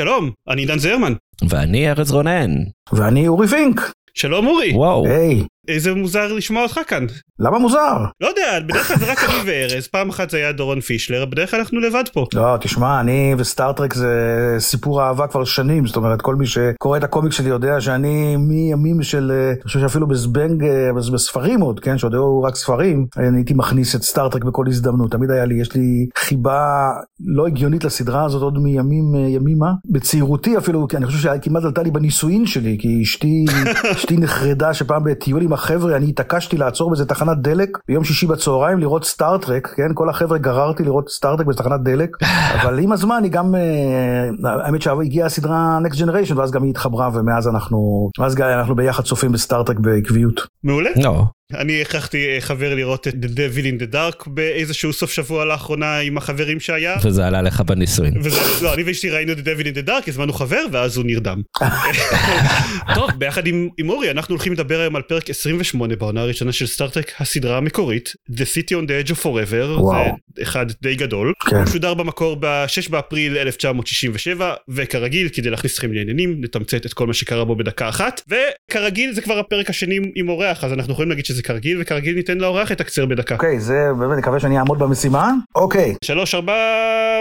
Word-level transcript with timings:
שלום, 0.00 0.30
אני 0.48 0.62
עידן 0.62 0.78
זרמן. 0.78 1.12
ואני 1.48 1.90
ארז 1.90 2.12
רונן. 2.12 2.50
ואני 2.92 3.28
אורי 3.28 3.46
וינק. 3.46 3.92
שלום 4.14 4.46
אורי. 4.46 4.72
וואו. 4.74 5.06
היי. 5.06 5.42
איזה 5.70 5.94
מוזר 5.94 6.32
לשמוע 6.32 6.62
אותך 6.62 6.80
כאן. 6.86 7.06
למה 7.38 7.58
מוזר? 7.58 8.04
לא 8.20 8.26
יודע, 8.26 8.60
בדרך 8.60 8.88
כלל 8.88 8.96
זה 8.96 9.12
רק 9.12 9.24
אני 9.24 9.34
וארז, 9.46 9.86
פעם 9.86 10.08
אחת 10.08 10.30
זה 10.30 10.36
היה 10.36 10.52
דורון 10.52 10.80
פישלר, 10.80 11.24
בדרך 11.24 11.50
כלל 11.50 11.60
אנחנו 11.60 11.80
לבד 11.80 12.04
פה. 12.12 12.26
לא, 12.34 12.56
תשמע, 12.60 13.00
אני 13.00 13.34
וסטארטרק 13.38 13.94
זה 13.94 14.10
סיפור 14.58 15.02
אהבה 15.02 15.26
כבר 15.26 15.44
שנים, 15.44 15.86
זאת 15.86 15.96
אומרת, 15.96 16.22
כל 16.22 16.34
מי 16.34 16.46
שקורא 16.46 16.98
את 16.98 17.04
הקומיק 17.04 17.32
שלי 17.32 17.48
יודע 17.48 17.80
שאני 17.80 18.36
מימים 18.36 19.02
של, 19.02 19.32
אה, 19.34 19.50
אני 19.50 19.62
חושב 19.62 19.80
שאפילו 19.80 20.08
בזבנג, 20.08 20.64
אה, 20.64 20.92
בספרים 21.12 21.60
עוד, 21.60 21.80
כן, 21.80 21.98
שעוד 21.98 22.14
היו 22.14 22.42
רק 22.42 22.56
ספרים, 22.56 23.06
אני 23.16 23.38
הייתי 23.38 23.54
מכניס 23.54 23.94
את 23.94 24.02
סטארטרק 24.02 24.44
בכל 24.44 24.64
הזדמנות, 24.68 25.10
תמיד 25.10 25.30
היה 25.30 25.44
לי, 25.44 25.60
יש 25.60 25.74
לי 25.74 26.06
חיבה 26.18 26.90
לא 27.20 27.46
הגיונית 27.46 27.84
לסדרה 27.84 28.24
הזאת 28.24 28.42
עוד 28.42 28.58
מימים 28.58 29.14
אה, 29.14 29.20
ימימה. 29.20 29.72
בצעירותי 29.90 30.58
אפילו, 30.58 30.88
כי 30.88 30.96
אני 30.96 31.06
חושב 31.06 31.18
שכמעט 31.18 31.64
עלתה 31.64 31.82
לי 31.82 31.90
בנישואין 31.90 32.46
שלי, 32.46 32.76
כי 32.80 33.02
אשתי, 33.02 33.44
אשתי 33.96 34.16
נחרדה 34.16 34.74
שפעם 34.74 35.04
בטיול 35.04 35.42
עם 35.42 35.52
החבר'ה 35.60 35.96
אני 35.96 36.08
התעקשתי 36.08 36.56
לעצור 36.56 36.90
באיזה 36.90 37.06
תחנת 37.06 37.38
דלק 37.38 37.78
ביום 37.88 38.04
שישי 38.04 38.26
בצהריים 38.26 38.78
לראות 38.78 39.04
סטארטרק, 39.04 39.74
כן? 39.76 39.94
כל 39.94 40.08
החבר'ה 40.08 40.38
גררתי 40.38 40.84
לראות 40.84 41.08
סטארטרק 41.08 41.46
בתחנת 41.46 41.82
דלק, 41.82 42.16
אבל 42.54 42.78
עם 42.78 42.92
הזמן 42.92 43.20
היא 43.22 43.32
גם, 43.32 43.54
אה, 43.54 44.60
האמת 44.64 44.82
שהגיעה 44.82 45.26
הסדרה 45.26 45.78
Next 45.84 45.96
Generation 45.96 46.36
ואז 46.36 46.50
גם 46.50 46.62
היא 46.62 46.70
התחברה 46.70 47.10
ומאז 47.14 47.48
אנחנו, 47.48 48.10
ואז 48.18 48.40
אנחנו 48.40 48.74
ביחד 48.74 49.04
צופים 49.04 49.32
בסטארטרק 49.32 49.78
בעקביות. 49.78 50.40
מעולה. 50.64 50.90
לא. 51.02 51.24
אני 51.54 51.82
הכרחתי 51.82 52.26
אה, 52.28 52.40
חבר 52.40 52.74
לראות 52.74 53.08
את 53.08 53.14
The 53.14 53.26
Devil 53.26 53.64
in 53.64 53.82
the 53.82 53.94
Dark 53.94 54.28
באיזשהו 54.30 54.92
סוף 54.92 55.12
שבוע 55.12 55.44
לאחרונה 55.44 55.98
עם 55.98 56.18
החברים 56.18 56.60
שהיה. 56.60 56.96
וזה 57.02 57.26
עלה 57.26 57.42
לך 57.42 57.60
בנישואין. 57.60 58.14
וזה, 58.22 58.40
לא, 58.62 58.74
אני 58.74 58.82
ואשתי 58.82 59.10
ראינו 59.10 59.32
The 59.32 59.36
Devil 59.36 59.64
in 59.64 59.84
the 59.84 59.88
Dark, 59.88 60.08
הזמנו 60.08 60.32
חבר 60.32 60.64
ואז 60.72 60.96
הוא 60.96 61.04
נרדם. 61.04 61.42
טוב, 62.94 63.10
ביחד 63.18 63.46
עם, 63.46 63.68
עם 63.78 63.88
אורי 63.88 64.10
אנחנו 64.10 64.34
הולכים 64.34 64.52
לדבר 64.52 64.80
היום 64.80 64.96
על 64.96 65.02
פרק 65.02 65.30
28 65.30 65.96
בעונה 65.96 66.20
הראשונה 66.20 66.52
של 66.52 66.66
סטארטק 66.66 67.12
הסדרה 67.18 67.56
המקורית, 67.56 68.12
The 68.30 68.44
City 68.54 68.72
on 68.72 68.86
the 68.86 69.08
Edge 69.08 69.10
of 69.10 69.22
Forever, 69.22 69.80
וואו. 69.80 70.04
זה 70.36 70.42
אחד 70.42 70.66
די 70.82 70.94
גדול. 70.94 71.32
כן. 71.50 71.56
הוא 71.56 71.66
שודר 71.66 71.94
במקור 71.94 72.36
ב-6 72.40 72.90
באפריל 72.90 73.38
1967, 73.38 74.54
וכרגיל 74.68 75.28
כדי 75.28 75.50
להכניס 75.50 75.74
אתכם 75.74 75.92
לעניינים 75.92 76.40
נתמצת 76.40 76.86
את 76.86 76.92
כל 76.92 77.06
מה 77.06 77.14
שקרה 77.14 77.44
בו 77.44 77.56
בדקה 77.56 77.88
אחת, 77.88 78.20
וכרגיל 78.28 79.12
זה 79.12 79.22
כבר 79.22 79.38
הפרק 79.38 79.70
השני 79.70 79.98
עם 80.14 80.28
אורח 80.28 80.64
אז 80.64 80.72
אנחנו 80.72 80.92
יכולים 80.92 81.08
להגיד 81.08 81.24
שזה 81.24 81.39
כרגיל, 81.42 81.82
וכרגיל 81.82 82.14
ניתן 82.14 82.38
לאורח 82.38 82.70
לתקצר 82.70 83.06
בדקה. 83.06 83.34
אוקיי, 83.34 83.60
זה 83.60 83.88
באמת, 83.98 84.18
מקווה 84.18 84.40
שאני 84.40 84.58
אעמוד 84.58 84.78
במשימה. 84.78 85.32
אוקיי, 85.54 85.94
שלוש, 86.04 86.34
ארבע, 86.34 86.52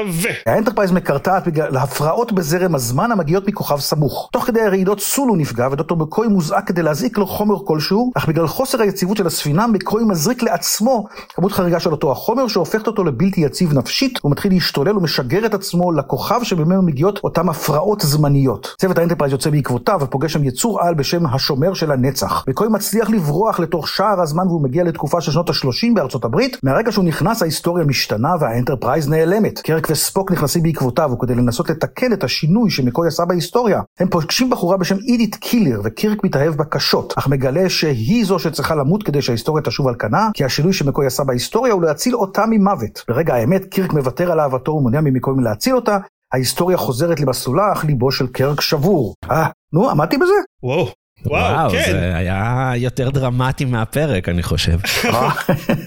ו... 0.08 0.28
האנטרפרייז 0.46 0.92
מקרטעת 0.92 1.48
בגלל 1.48 1.78
הפרעות 1.78 2.32
בזרם 2.32 2.76
הזמן 2.76 3.12
המגיעות 3.12 3.48
מכוכב 3.48 3.80
סמוך. 3.80 4.30
תוך 4.34 4.46
כדי 4.46 4.62
הרעידות 4.62 5.00
סולו 5.00 5.36
נפגע 5.36 5.68
ודוקטור 5.72 5.98
מקוי 5.98 6.28
מוזעק 6.28 6.68
כדי 6.68 6.82
להזריק 6.82 7.18
לו 7.18 7.28
חומר 7.28 7.56
כלשהו, 7.66 8.12
אך 8.16 8.28
בגלל 8.28 8.48
חוסר 8.48 8.82
היציבות 8.82 9.18
של 9.18 9.28
הספינה 9.28 9.68
מקוי 9.68 10.04
מזריק 10.04 10.44
לעצמו 10.44 11.06
כמות 11.36 11.52
חריגה 11.52 11.80
של 11.80 11.92
אותו 11.92 12.12
החומר 12.12 12.48
שהופכת 12.48 12.88
אותו 12.88 13.04
לבלתי 13.04 13.42
יציב 13.42 13.74
נפשית, 13.74 14.20
הוא 14.22 14.32
מתחיל 14.32 14.52
להשתולל 14.52 14.98
ומשגר 14.98 15.46
את 15.46 15.54
עצמו 15.54 15.92
לכוכב 15.92 16.44
שממנו 16.44 16.82
מגיעות 16.82 17.20
אותם 17.24 17.50
הפרעות 17.50 18.02
זמניות. 18.02 18.76
צוות 18.78 18.98
האנטרפרייז 18.98 19.32
יוצא 19.32 19.50
בעקבותיו 19.50 20.00
ופוגש 20.02 20.34
שם 20.34 20.44
יצור 20.44 20.82
על 20.82 20.94
בשם 20.94 21.26
השומר 21.26 21.74
של 21.74 21.92
הנצח. 21.92 22.44
מקוי 22.48 22.68
מצליח 22.68 23.10
לברוח 23.10 23.60
לתוך 23.60 23.88
שער 23.88 24.09
הזמן 24.18 24.48
והוא 24.48 24.64
מגיע 24.64 24.84
לתקופה 24.84 25.22
של 25.22 25.32
שנות 25.32 25.50
ה-30 25.50 25.96
בארצות 25.96 26.26
הברית. 26.26 26.58
מהרגע 26.64 26.92
שהוא 26.92 27.06
נכנס 27.06 27.42
ההיסטוריה 27.42 27.86
משתנה 27.86 28.30
והאנטרפרייז 28.40 29.10
נעלמת. 29.10 29.60
קרק 29.60 29.88
וספוק 29.90 30.32
נכנסים 30.32 30.64
בעקבותיו 30.64 31.12
וכדי 31.14 31.36
לנסות 31.36 31.70
לתקן 31.70 32.14
את 32.14 32.24
השינוי 32.24 32.70
שמקוי 32.70 33.08
עשה 33.08 33.26
בהיסטוריה. 33.26 33.82
הם 34.00 34.08
פוגשים 34.10 34.50
בחורה 34.50 34.78
בשם 34.78 34.98
אידית 35.08 35.36
קילר 35.36 35.82
וקירק 35.84 36.24
מתאהב 36.24 36.54
בה 36.54 36.64
קשות, 36.64 37.14
אך 37.18 37.28
מגלה 37.28 37.70
שהיא 37.70 38.26
זו 38.26 38.40
שצריכה 38.40 38.76
למות 38.76 39.04
כדי 39.04 39.22
שההיסטוריה 39.22 39.64
תשוב 39.64 39.88
על 39.88 39.96
כנה, 40.00 40.30
כי 40.34 40.44
השינוי 40.44 40.74
שמקוי 40.74 41.06
עשה 41.06 41.24
בהיסטוריה 41.24 41.74
הוא 41.74 41.82
להציל 41.82 42.16
אותה 42.16 42.46
ממוות. 42.50 43.04
ברגע 43.08 43.36
האמת 43.36 43.66
קירק 43.66 43.94
מוותר 43.94 44.32
על 44.32 44.40
אהבתו 44.40 44.72
ומונע 44.72 45.02
ממקוי 45.02 45.34
מלהציל 45.34 45.76
אותה, 45.76 45.98
ההיסטוריה 46.34 46.78
חוזרת 46.78 47.20
למסלולה 47.20 47.74
אך 47.74 47.86
ליבו 47.86 48.12
של 48.12 48.28
קרק 48.28 48.62
שבור. 48.62 49.14
אה, 49.32 49.48
נו, 49.74 49.90
עמדתי 49.90 50.18
בזה? 50.18 50.34
וואו, 50.64 50.88
וואו, 51.26 51.54
וואו, 51.54 51.70
כן. 51.72 51.92
זה 51.92 52.16
היה 52.16 52.72
יותר 52.76 53.10
דרמטי 53.10 53.66
מהפרק, 53.66 54.30
אני 54.30 54.44
חושב. 54.44 54.78
אה, 55.06 55.30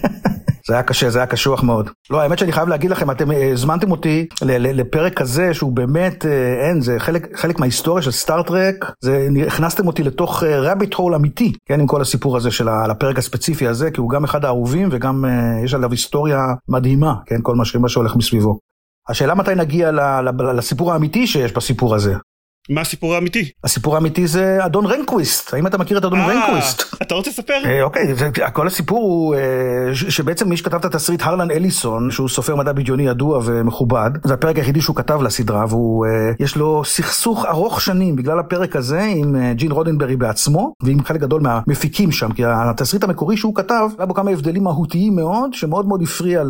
זה 0.67 0.73
היה 0.73 0.83
קשה, 0.83 1.09
זה 1.09 1.19
היה 1.19 1.25
קשוח 1.25 1.63
מאוד. 1.63 1.89
לא, 2.09 2.21
האמת 2.21 2.39
שאני 2.39 2.51
חייב 2.51 2.67
להגיד 2.69 2.91
לכם, 2.91 3.11
אתם 3.11 3.31
אה, 3.31 3.51
הזמנתם 3.51 3.91
אותי 3.91 4.27
ל- 4.41 4.51
ל- 4.57 4.79
לפרק 4.79 5.13
כזה 5.13 5.53
שהוא 5.53 5.71
באמת, 5.71 6.25
אה, 6.25 6.31
אין, 6.67 6.81
זה 6.81 6.95
חלק, 6.99 7.37
חלק 7.37 7.59
מההיסטוריה 7.59 8.01
של 8.03 8.11
סטאר 8.11 8.51
טרק, 8.51 8.91
זה, 9.01 9.27
הכנסתם 9.47 9.87
אותי 9.87 10.03
לתוך 10.03 10.43
rabbit 10.43 10.93
hole 10.93 11.15
אמיתי, 11.15 11.53
כן, 11.65 11.79
עם 11.79 11.87
כל 11.87 12.01
הסיפור 12.01 12.37
הזה 12.37 12.51
של 12.51 12.67
הפרק 12.69 13.17
הספציפי 13.17 13.67
הזה, 13.67 13.91
כי 13.91 13.99
הוא 14.01 14.09
גם 14.09 14.23
אחד 14.23 14.45
האהובים 14.45 14.89
וגם 14.91 15.25
אה, 15.25 15.31
יש 15.65 15.73
עליו 15.73 15.91
היסטוריה 15.91 16.39
מדהימה, 16.69 17.13
כן, 17.25 17.37
כל 17.41 17.55
מה, 17.79 17.89
שהולך 17.89 18.15
מסביבו. 18.15 18.59
השאלה 19.09 19.35
מתי 19.35 19.55
נגיע 19.55 19.91
ל- 19.91 19.99
ל- 19.99 20.55
לסיפור 20.57 20.93
האמיתי 20.93 21.27
שיש 21.27 21.51
בסיפור 21.51 21.95
הזה. 21.95 22.13
מה 22.69 22.81
הסיפור 22.81 23.15
האמיתי? 23.15 23.49
הסיפור 23.63 23.95
האמיתי 23.95 24.27
זה 24.27 24.65
אדון 24.65 24.85
רנקוויסט, 24.85 25.53
האם 25.53 25.67
אתה 25.67 25.77
מכיר 25.77 25.97
את 25.97 26.05
אדון 26.05 26.19
אה, 26.19 26.27
רנקוויסט? 26.27 26.83
אתה 27.01 27.15
רוצה 27.15 27.29
לספר? 27.29 27.53
אה, 27.65 27.83
אוקיי, 27.83 28.15
זה, 28.15 28.29
כל 28.53 28.67
הסיפור 28.67 28.99
הוא 29.03 29.35
אה, 29.35 29.39
ש- 29.95 30.05
שבעצם 30.15 30.49
מי 30.49 30.57
שכתב 30.57 30.75
את 30.75 30.85
התסריט 30.85 31.21
הרלן 31.23 31.51
אליסון, 31.51 32.11
שהוא 32.11 32.29
סופר 32.29 32.55
מדע 32.55 32.71
בדיוני 32.71 33.07
ידוע 33.07 33.39
ומכובד, 33.45 34.09
זה 34.23 34.33
הפרק 34.33 34.55
היחידי 34.57 34.81
שהוא 34.81 34.95
כתב 34.95 35.21
לסדרה, 35.21 35.65
והוא, 35.69 36.05
אה, 36.05 36.11
יש 36.39 36.55
לו 36.55 36.83
סכסוך 36.85 37.45
ארוך 37.45 37.81
שנים 37.81 38.15
בגלל 38.15 38.39
הפרק 38.39 38.75
הזה 38.75 39.01
עם 39.01 39.35
אה, 39.35 39.53
ג'ין 39.53 39.71
רודנברי 39.71 40.15
בעצמו, 40.15 40.73
ועם 40.83 41.03
חלק 41.03 41.21
גדול 41.21 41.41
מהמפיקים 41.41 42.11
שם, 42.11 42.31
כי 42.31 42.43
התסריט 42.45 43.03
המקורי 43.03 43.37
שהוא 43.37 43.55
כתב, 43.55 43.87
היה 43.97 44.05
בו 44.05 44.13
כמה 44.13 44.31
הבדלים 44.31 44.63
מהותיים 44.63 45.15
מאוד, 45.15 45.53
שמאוד 45.53 45.87
מאוד 45.87 46.01
הפריע 46.01 46.43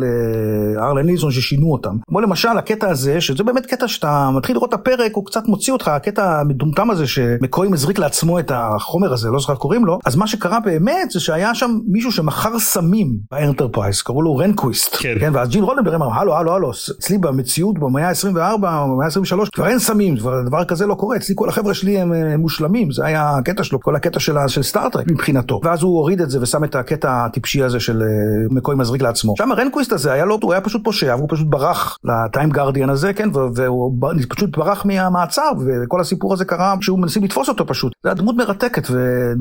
להרלן 0.74 1.08
אליסון 1.08 1.30
ששינו 1.30 1.72
אותם. 1.72 1.96
כמו 2.08 2.20
למשל 2.20 2.58
הקטע 2.58 2.88
הזה, 2.90 3.20
שזה 3.20 3.44
באמת 3.44 3.66
קטע 3.66 3.88
שאתה 3.88 4.30
מתחיל 4.36 4.56
לראות 4.56 4.68
את 4.68 4.74
הפרק, 4.74 5.12
הוא 5.14 5.26
קצת 5.26 5.48
מוציא 5.48 5.72
אותך, 5.72 5.90
הקטע 6.04 6.40
המטומטם 6.40 6.90
הזה 6.90 7.06
שמקוי 7.06 7.68
מזריק 7.68 7.98
לעצמו 7.98 8.38
את 8.38 8.52
החומר 8.54 9.12
הזה, 9.12 9.28
לא 9.30 9.38
זוכר 9.38 9.52
איך 9.52 9.60
קוראים 9.60 9.84
לו, 9.84 9.98
אז 10.06 10.16
מה 10.16 10.26
שקרה 10.26 10.60
באמת 10.60 11.10
זה 11.10 11.20
שהיה 11.20 11.54
שם 11.54 11.78
מישהו 11.86 12.12
שמכר 12.12 12.58
סמים 12.58 13.18
באנטרפרייז, 13.30 14.02
קראו 14.02 14.22
לו 14.22 14.36
רנקוויסט, 14.36 14.96
כן. 15.00 15.14
כן, 15.20 15.30
ואז 15.34 15.48
ג'ין 15.48 15.64
רודנברי 15.64 15.94
אמר, 15.94 16.12
הלו, 16.12 16.36
הלו, 16.36 16.54
הלו, 16.54 16.70
אצלי 16.70 17.18
במציאות 17.18 17.78
במאה 17.78 18.08
ה-24 18.08 18.38
או 18.38 18.58
במאה 18.58 19.06
ה-23 19.06 19.50
כבר 19.54 19.68
אין 19.68 19.78
סמים, 19.78 20.16
כבר 20.16 20.42
דבר 20.46 20.64
כזה 20.64 20.86
לא 20.86 20.94
קורה, 20.94 21.16
אצלי 21.16 21.34
כל 21.38 21.48
החבר'ה 21.48 21.74
שלי 21.74 22.00
הם 22.00 22.12
אה, 22.12 22.36
מושלמים, 22.36 22.92
זה 22.92 23.04
היה 23.04 23.36
הקטע 23.36 23.64
שלו, 23.64 23.80
כל 23.80 23.96
הקטע 23.96 24.20
של, 24.20 24.36
של 24.48 24.62
סטאר 24.62 24.87
טרק 24.87 25.06
מבחינתו, 25.10 25.60
ואז 25.64 25.82
הוא 25.82 25.98
הוריד 25.98 26.20
את 26.20 26.30
זה 26.30 26.42
ושם 26.42 26.64
את 26.64 26.74
הקטע 26.74 27.24
הטיפשי 27.24 27.62
הזה 27.62 27.80
של 27.80 28.02
אה, 28.02 28.06
מקוי 28.50 28.76
מזריק 28.76 29.02
לעצמו. 29.02 29.34
שם 29.38 29.52
הרנקוויסט 29.52 29.92
הזה 29.92 30.12
היה 30.12 30.24
לא, 30.24 30.38
הוא 30.42 30.52
היה 30.52 30.60
פשוט 30.60 30.84
פושע, 30.84 31.14
והוא 31.18 31.28
פשוט 31.30 31.46
ברח 31.46 31.98
לטיים 32.04 32.50
גרדיאן 32.50 32.90
הזה, 32.90 33.12
כן, 33.12 33.28
והוא 33.54 33.92
פשוט 34.28 34.56
ברח 34.56 34.86
מהמעצר, 34.86 35.50
וכל 35.94 36.00
הסיפור 36.00 36.32
הזה 36.32 36.44
קרה 36.44 36.74
שהוא 36.80 36.98
מנסים 36.98 37.24
לתפוס 37.24 37.48
אותו 37.48 37.66
פשוט. 37.66 37.92
זה 38.02 38.08
היה 38.08 38.14
דמות 38.14 38.36
מרתקת, 38.36 38.88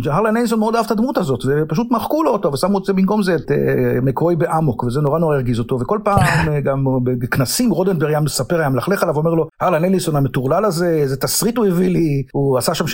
והרלן 0.04 0.36
איינסון 0.36 0.60
מאוד 0.60 0.76
אהב 0.76 0.86
את 0.86 0.92
הדמות 0.92 1.18
הזאת, 1.18 1.40
ופשוט 1.48 1.92
מחקו 1.92 2.24
לו 2.24 2.32
אותו 2.32 2.54
ושמו 2.54 2.78
את 2.78 2.86
זה 2.86 2.94
במקום 2.94 3.24
זה 3.24 3.36
את 3.36 3.52
אה, 3.52 3.58
מקוי 4.02 4.36
באמוק, 4.36 4.84
וזה 4.84 5.02
נורא 5.02 5.20
נורא 5.20 5.36
הרגיז 5.36 5.60
אותו, 5.60 5.80
וכל 5.80 6.00
פעם 6.04 6.50
אה, 6.50 6.62
גם 6.62 6.86
בכנסים 7.04 7.72
רודנברג 7.72 8.10
היה 8.10 8.20
מספר, 8.20 8.60
היה 8.60 8.70
מלכלך 8.70 9.04
עליו, 9.04 9.16
אומר 9.16 9.34
לו, 9.34 9.48
הרלן 9.62 9.84
איינסון 9.84 10.16
המטורלל 10.16 10.66
הזה, 10.66 10.88
איזה 10.90 11.18
תסריט 11.18 11.58
הוא 11.58 11.66
הביא 11.66 11.90
לי, 11.90 12.24
הוא 12.32 12.58
עשה 12.58 12.74
שם 12.74 12.86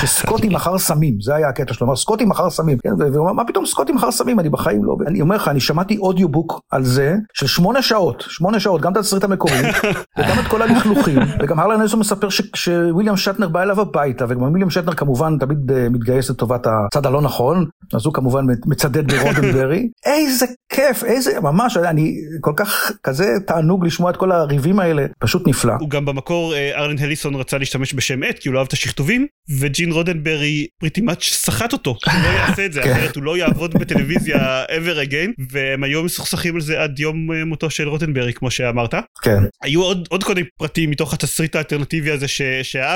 שסקוטי 0.00 0.48
מכר 0.48 0.78
סמים, 0.78 1.20
זה 1.20 1.34
היה 1.34 1.48
הקטע 1.48 1.74
שלו, 1.74 1.86
אמר 1.86 1.96
סקוטי 1.96 2.24
מכר 2.24 2.50
סמים, 2.50 2.78
כן, 2.78 2.90
והוא 3.12 3.24
אמר, 3.24 3.32
מה 3.32 3.44
פתאום 3.44 3.66
סקוטי 3.66 3.92
מכר 3.92 4.10
סמים, 4.10 4.40
אני 4.40 4.48
בחיים 4.48 4.84
לא, 4.84 4.96
אני 5.06 5.20
אומר 5.20 5.36
לך, 5.36 5.48
אני 5.48 5.60
שמעתי 5.60 5.98
אודיובוק 5.98 6.60
על 6.72 6.84
זה, 6.84 7.14
של 7.34 7.46
שמונה 7.46 7.82
שעות, 7.82 8.24
שמונה 8.28 8.60
שעות, 8.60 8.80
גם 8.80 8.92
את 8.92 8.96
התסריט 8.96 9.24
המקורי, 9.24 9.60
וגם 10.18 10.38
את 10.40 10.46
כל 10.48 10.62
הלכלוכים, 10.62 11.18
וגם 11.40 11.60
הרלן 11.60 11.76
איינסון 11.76 12.00
מספר 12.00 12.28
ש- 12.28 12.42
שוויליאם 12.54 13.07
וויליאם 13.08 13.34
שטנר 13.34 13.48
בא 13.48 13.62
אליו 13.62 13.80
הביתה, 13.80 14.24
וגם 14.28 14.42
וויליאם 14.42 14.70
שטנר 14.70 14.94
כמובן 14.94 15.38
תמיד 15.40 15.72
אה, 15.72 15.88
מתגייס 15.88 16.30
לטובת 16.30 16.66
הצד 16.66 17.06
הלא 17.06 17.22
נכון, 17.22 17.66
אז 17.94 18.06
הוא 18.06 18.14
כמובן 18.14 18.44
מצדד 18.66 19.12
ברודנברי. 19.12 19.88
איזה 20.06 20.46
כיף, 20.72 21.04
איזה, 21.04 21.40
ממש, 21.40 21.76
אני 21.76 22.14
כל 22.40 22.52
כך 22.56 22.92
כזה 23.02 23.26
תענוג 23.46 23.86
לשמוע 23.86 24.10
את 24.10 24.16
כל 24.16 24.32
הריבים 24.32 24.80
האלה, 24.80 25.06
פשוט 25.18 25.48
נפלא. 25.48 25.74
הוא 25.80 25.90
גם 25.90 26.04
במקור 26.04 26.54
אה, 26.54 26.70
ארלן 26.74 26.98
הליסון 26.98 27.34
רצה 27.34 27.58
להשתמש 27.58 27.94
בשם 27.94 28.22
עט 28.22 28.38
כי 28.38 28.48
הוא 28.48 28.54
לא 28.54 28.58
אהב 28.58 28.66
את 28.66 28.72
השכתובים 28.72 29.26
וג'ין 29.60 29.92
רודנברי 29.92 30.66
פריטי 30.80 31.00
מאץ' 31.00 31.22
סחט 31.22 31.72
אותו 31.72 31.96
שהוא 31.98 32.22
לא 32.22 32.28
יעשה 32.28 32.66
את 32.66 32.72
זה 32.72 32.82
כן. 32.82 32.92
אחרת 32.92 33.16
הוא 33.16 33.24
לא 33.24 33.36
יעבוד 33.36 33.74
בטלוויזיה 33.74 34.64
ever 34.64 35.08
again 35.08 35.44
והם 35.52 35.84
היום 35.84 36.04
מסוכסכים 36.04 36.54
על 36.54 36.60
זה 36.60 36.82
עד 36.82 36.98
יום 36.98 37.32
אה, 37.32 37.44
מותו 37.44 37.70
של 37.70 37.88
רוטנברי 37.88 38.32
כמו 38.32 38.50
שאמרת. 38.50 38.94
כן, 39.22 39.42
היו 39.62 39.82
עוד 39.82 40.08
כל 40.10 40.24
מיני 40.38 40.48
פרטים 40.58 40.90
מתוך 40.90 41.14
התסריט 41.14 41.56
האלטרנטיבי 41.56 42.10
הזה 42.10 42.28
ש, 42.28 42.42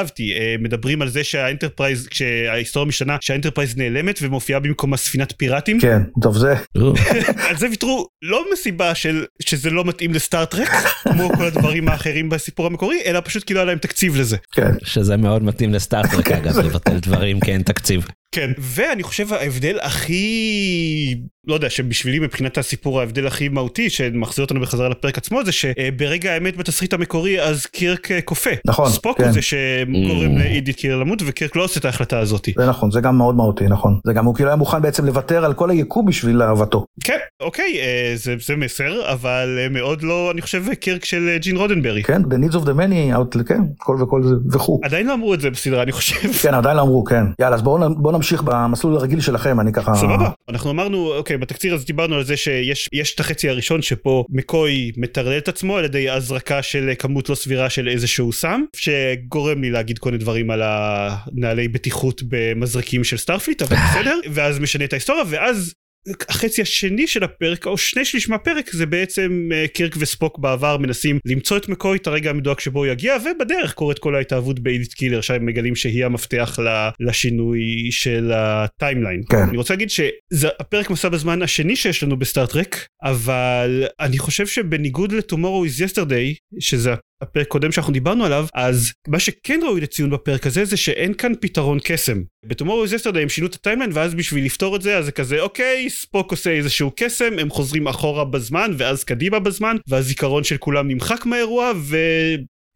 שאהבתי 0.02 0.32
אה, 0.32 0.54
מדברים 0.58 1.02
על 1.02 1.08
זה 1.08 1.24
שהאנטרפרייז 1.24 2.06
כשההיסטוריה 2.06 2.88
משתנה 2.88 3.16
שהאנטרפרייז 3.20 3.76
נעלמת 3.76 4.18
ומופיעה 4.22 4.60
במקומה 4.60 4.96
ספינת 4.96 5.34
פיראטים 5.36 5.80
כן, 5.80 6.02
טוב 6.22 6.38
זה, 6.38 6.54
על 7.48 7.56
זה 7.56 7.68
ויתרו 7.70 8.06
לא 8.22 8.44
מסיבה 8.52 8.94
של 8.94 9.24
שזה 9.42 9.70
לא 9.70 9.84
מתאים 9.84 10.14
לסטאר 10.14 10.48
טרק 10.48 10.68
כמו 11.02 11.28
כל 11.36 11.44
הדברים 11.44 11.88
האחרים 11.88 12.28
בסיפור 12.28 12.66
המקורי 12.66 13.00
אלא 13.06 13.20
פשוט 13.24 13.44
כי 13.44 13.54
לא 13.54 13.58
היה 13.58 13.66
להם 13.66 13.78
תקציב 13.78 14.16
לזה. 14.16 14.36
כן. 14.52 14.72
שזה 14.84 15.16
מאוד 15.16 15.42
מתאים 15.42 15.74
לסטאר 15.74 16.10
טרק 16.10 16.32
אגב, 16.32 16.58
לבטל 16.58 16.98
דברים 16.98 17.40
כי 17.40 17.52
אין 17.52 17.62
תקציב. 17.62 18.06
כן 18.32 18.50
ואני 18.58 19.02
חושב 19.02 19.32
ההבדל 19.32 19.78
הכי 19.82 21.14
לא 21.46 21.54
יודע 21.54 21.70
שבשבילי 21.70 22.18
מבחינת 22.18 22.58
הסיפור 22.58 23.00
ההבדל 23.00 23.26
הכי 23.26 23.48
מהותי 23.48 23.90
שמחזיר 23.90 24.44
אותנו 24.44 24.60
בחזרה 24.60 24.88
לפרק 24.88 25.18
עצמו 25.18 25.44
זה 25.44 25.52
שברגע 25.52 26.32
האמת 26.32 26.56
בתסריט 26.56 26.92
המקורי 26.94 27.42
אז 27.42 27.66
קירק 27.66 28.10
אה, 28.10 28.20
כופה. 28.22 28.50
נכון, 28.66 28.90
ספוק 28.90 29.18
כן. 29.18 29.24
הוא 29.24 29.32
זה 29.32 29.42
שגורם 29.42 30.36
Mm. 30.36 30.38
לאידית 30.38 30.76
קירק 30.76 31.00
למות 31.00 31.22
וקירק 31.26 31.56
לא 31.56 31.64
עושה 31.64 31.80
את 31.80 31.84
ההחלטה 31.84 32.18
הזאת. 32.18 32.48
זה 32.58 32.66
נכון, 32.66 32.90
זה 32.90 33.00
גם 33.00 33.18
מאוד 33.18 33.34
מהותי, 33.34 33.64
נכון. 33.68 33.98
זה 34.06 34.12
גם 34.12 34.24
הוא 34.24 34.34
כאילו 34.34 34.48
היה 34.48 34.56
מוכן 34.56 34.82
בעצם 34.82 35.06
לוותר 35.06 35.44
על 35.44 35.54
כל 35.54 35.70
היקום 35.70 36.06
בשביל 36.06 36.42
אהבתו. 36.42 36.84
כן 37.04 37.18
אוקיי 37.40 37.78
אה, 37.80 38.12
זה, 38.14 38.34
זה 38.46 38.56
מסר 38.56 39.12
אבל 39.12 39.58
אה, 39.60 39.68
מאוד 39.68 40.02
לא 40.02 40.30
אני 40.30 40.42
חושב 40.42 40.74
קירק 40.74 41.04
של 41.04 41.36
ג'ין 41.40 41.56
רודנברי. 41.56 42.02
כן, 42.02 42.22
the 42.22 42.48
needs 42.48 42.54
of 42.54 42.64
the 42.64 42.72
many, 42.72 43.16
out, 43.16 43.42
כן, 43.44 43.60
כל 43.78 43.96
וכל 44.02 44.22
זה 44.22 44.34
וכו'. 44.52 44.80
עדיין 44.82 45.06
לא 45.06 45.14
אמרו 45.14 45.34
את 45.34 45.40
זה 45.40 45.50
בסדרה 45.50 45.82
אני 45.82 45.92
חושב. 45.92 46.32
כן, 46.42 46.54
עדיין 46.54 46.76
לא 46.76 46.82
אמרו, 46.82 47.04
כן. 47.04 47.24
יאללה, 47.40 47.56
אז 47.56 47.62
בואו 47.62 48.12
בוא 48.22 48.26
נמשיך 48.26 48.42
במסלול 48.42 48.96
הרגיל 48.96 49.20
שלכם, 49.20 49.60
אני 49.60 49.72
ככה... 49.72 49.94
סבבה. 49.94 50.30
אנחנו 50.48 50.70
אמרנו 50.70 51.14
אוקיי 51.14 51.36
בתקציר 51.36 51.74
הזה 51.74 51.84
דיברנו 51.84 52.16
על 52.16 52.24
זה 52.24 52.36
שיש 52.36 52.88
יש 52.92 53.14
את 53.14 53.20
החצי 53.20 53.48
הראשון 53.48 53.82
שפה 53.82 54.24
מקוי 54.28 54.92
מטרלל 54.96 55.38
את 55.38 55.48
עצמו 55.48 55.76
על 55.76 55.84
ידי 55.84 56.10
הזרקה 56.10 56.62
של 56.62 56.92
כמות 56.98 57.28
לא 57.28 57.34
סבירה 57.34 57.70
של 57.70 57.88
איזשהו 57.88 58.32
סם 58.32 58.62
שגורם 58.76 59.62
לי 59.62 59.70
להגיד 59.70 59.98
כל 59.98 60.10
מיני 60.10 60.22
דברים 60.22 60.50
על 60.50 60.62
נהלי 60.64 61.68
בטיחות 61.68 62.22
במזרקים 62.28 63.04
של 63.04 63.16
סטארפליט 63.16 63.62
אבל 63.62 63.76
בסדר 63.76 64.18
ואז 64.32 64.58
משנה 64.58 64.84
את 64.84 64.92
ההיסטוריה 64.92 65.24
ואז 65.28 65.74
החצי 66.28 66.62
השני 66.62 67.06
של 67.06 67.24
הפרק 67.24 67.66
או 67.66 67.78
שני 67.78 68.04
שליש 68.04 68.28
מהפרק 68.28 68.70
זה 68.72 68.86
בעצם 68.86 69.48
אה, 69.52 69.68
קירק 69.68 69.94
וספוק 69.98 70.38
בעבר 70.38 70.76
מנסים 70.76 71.18
למצוא 71.24 71.56
את 71.56 71.68
מקוי 71.68 71.98
את 71.98 72.06
הרגע 72.06 72.30
המדויק 72.30 72.60
שבו 72.60 72.78
הוא 72.78 72.86
יגיע 72.86 73.16
ובדרך 73.16 73.74
קורית 73.74 73.98
כל 73.98 74.14
ההתאהבות 74.14 74.60
באידית 74.60 74.94
קילר 74.94 75.20
שהם 75.20 75.46
מגלים 75.46 75.76
שהיא 75.76 76.04
המפתח 76.04 76.58
לשינוי 77.00 77.88
של 77.90 78.32
ה 78.34 78.43
timeline. 78.43 79.22
כן. 79.28 79.36
אני 79.36 79.56
רוצה 79.56 79.74
להגיד 79.74 79.90
שזה 79.90 80.48
הפרק 80.60 80.90
מסע 80.90 81.08
בזמן 81.08 81.42
השני 81.42 81.76
שיש 81.76 82.02
לנו 82.02 82.16
בסטאר 82.16 82.60
טרק 82.60 82.86
אבל 83.02 83.84
אני 84.00 84.18
חושב 84.18 84.46
שבניגוד 84.46 85.12
ל-Tomorrow 85.12 85.68
is 85.68 85.82
Yesterday 85.84 86.58
שזה 86.60 86.94
הפרק 87.22 87.48
קודם 87.48 87.72
שאנחנו 87.72 87.92
דיברנו 87.92 88.24
עליו 88.24 88.46
אז 88.54 88.92
מה 89.08 89.18
שכן 89.18 89.60
ראוי 89.62 89.80
לציון 89.80 90.10
בפרק 90.10 90.46
הזה 90.46 90.64
זה 90.64 90.76
שאין 90.76 91.14
כאן 91.14 91.32
פתרון 91.40 91.78
קסם. 91.84 92.22
ב-Tomorrow 92.46 93.08
is 93.08 93.18
הם 93.18 93.28
שינו 93.28 93.46
את 93.46 93.54
ה 93.54 93.58
timeline 93.58 93.90
ואז 93.94 94.14
בשביל 94.14 94.44
לפתור 94.44 94.76
את 94.76 94.82
זה 94.82 94.98
אז 94.98 95.04
זה 95.04 95.12
כזה 95.12 95.40
אוקיי 95.40 95.90
ספוק 95.90 96.30
עושה 96.30 96.50
איזשהו 96.50 96.90
קסם 96.96 97.38
הם 97.38 97.50
חוזרים 97.50 97.88
אחורה 97.88 98.24
בזמן 98.24 98.74
ואז 98.78 99.04
קדימה 99.04 99.38
בזמן 99.38 99.76
והזיכרון 99.88 100.44
של 100.44 100.56
כולם 100.56 100.88
נמחק 100.88 101.26
מהאירוע 101.26 101.72
ו... 101.76 101.96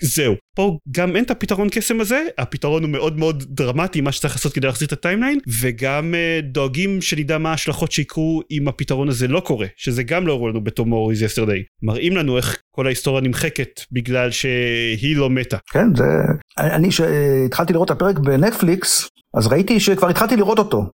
זהו. 0.02 0.34
פה 0.56 0.78
גם 0.90 1.16
אין 1.16 1.25
את 1.25 1.31
הפתרון 1.31 1.69
קסם 1.70 2.00
הזה, 2.00 2.25
הפתרון 2.38 2.82
הוא 2.82 2.90
מאוד 2.90 3.19
מאוד 3.19 3.44
דרמטי 3.48 4.00
מה 4.00 4.12
שצריך 4.12 4.34
לעשות 4.34 4.52
כדי 4.52 4.66
להחזיר 4.66 4.87
את 4.87 4.93
ה-timeline, 4.93 5.38
וגם 5.60 6.14
uh, 6.14 6.44
דואגים 6.44 7.02
שנדע 7.02 7.38
מה 7.38 7.50
ההשלכות 7.50 7.93
שיקרו 7.93 8.43
אם 8.50 8.69
הפתרון 8.69 9.08
הזה 9.08 9.28
לא 9.28 9.40
קורה, 9.40 9.66
שזה 9.76 10.02
גם 10.02 10.26
לא 10.26 10.32
הראו 10.32 10.48
לנו 10.48 10.64
ב-Tomorrow 10.64 11.12
is 11.12 11.22
yesterday. 11.22 11.62
מראים 11.82 12.16
לנו 12.16 12.37
איך 12.37 12.56
כל 12.70 12.87
ההיסטוריה 12.87 13.22
נמחקת 13.22 13.81
בגלל 13.93 14.31
שהיא 14.31 15.16
לא 15.16 15.31
מתה. 15.31 15.56
כן, 15.72 15.96
זה... 15.96 16.04
אני 16.58 16.90
שהתחלתי 16.90 17.72
לראות 17.72 17.90
את 17.90 17.96
הפרק 17.96 18.19
בנטפליקס, 18.19 19.08
אז 19.34 19.46
ראיתי 19.46 19.81
שכבר 19.81 20.08
התחלתי 20.08 20.37
לראות 20.37 20.58
אותו. 20.58 20.87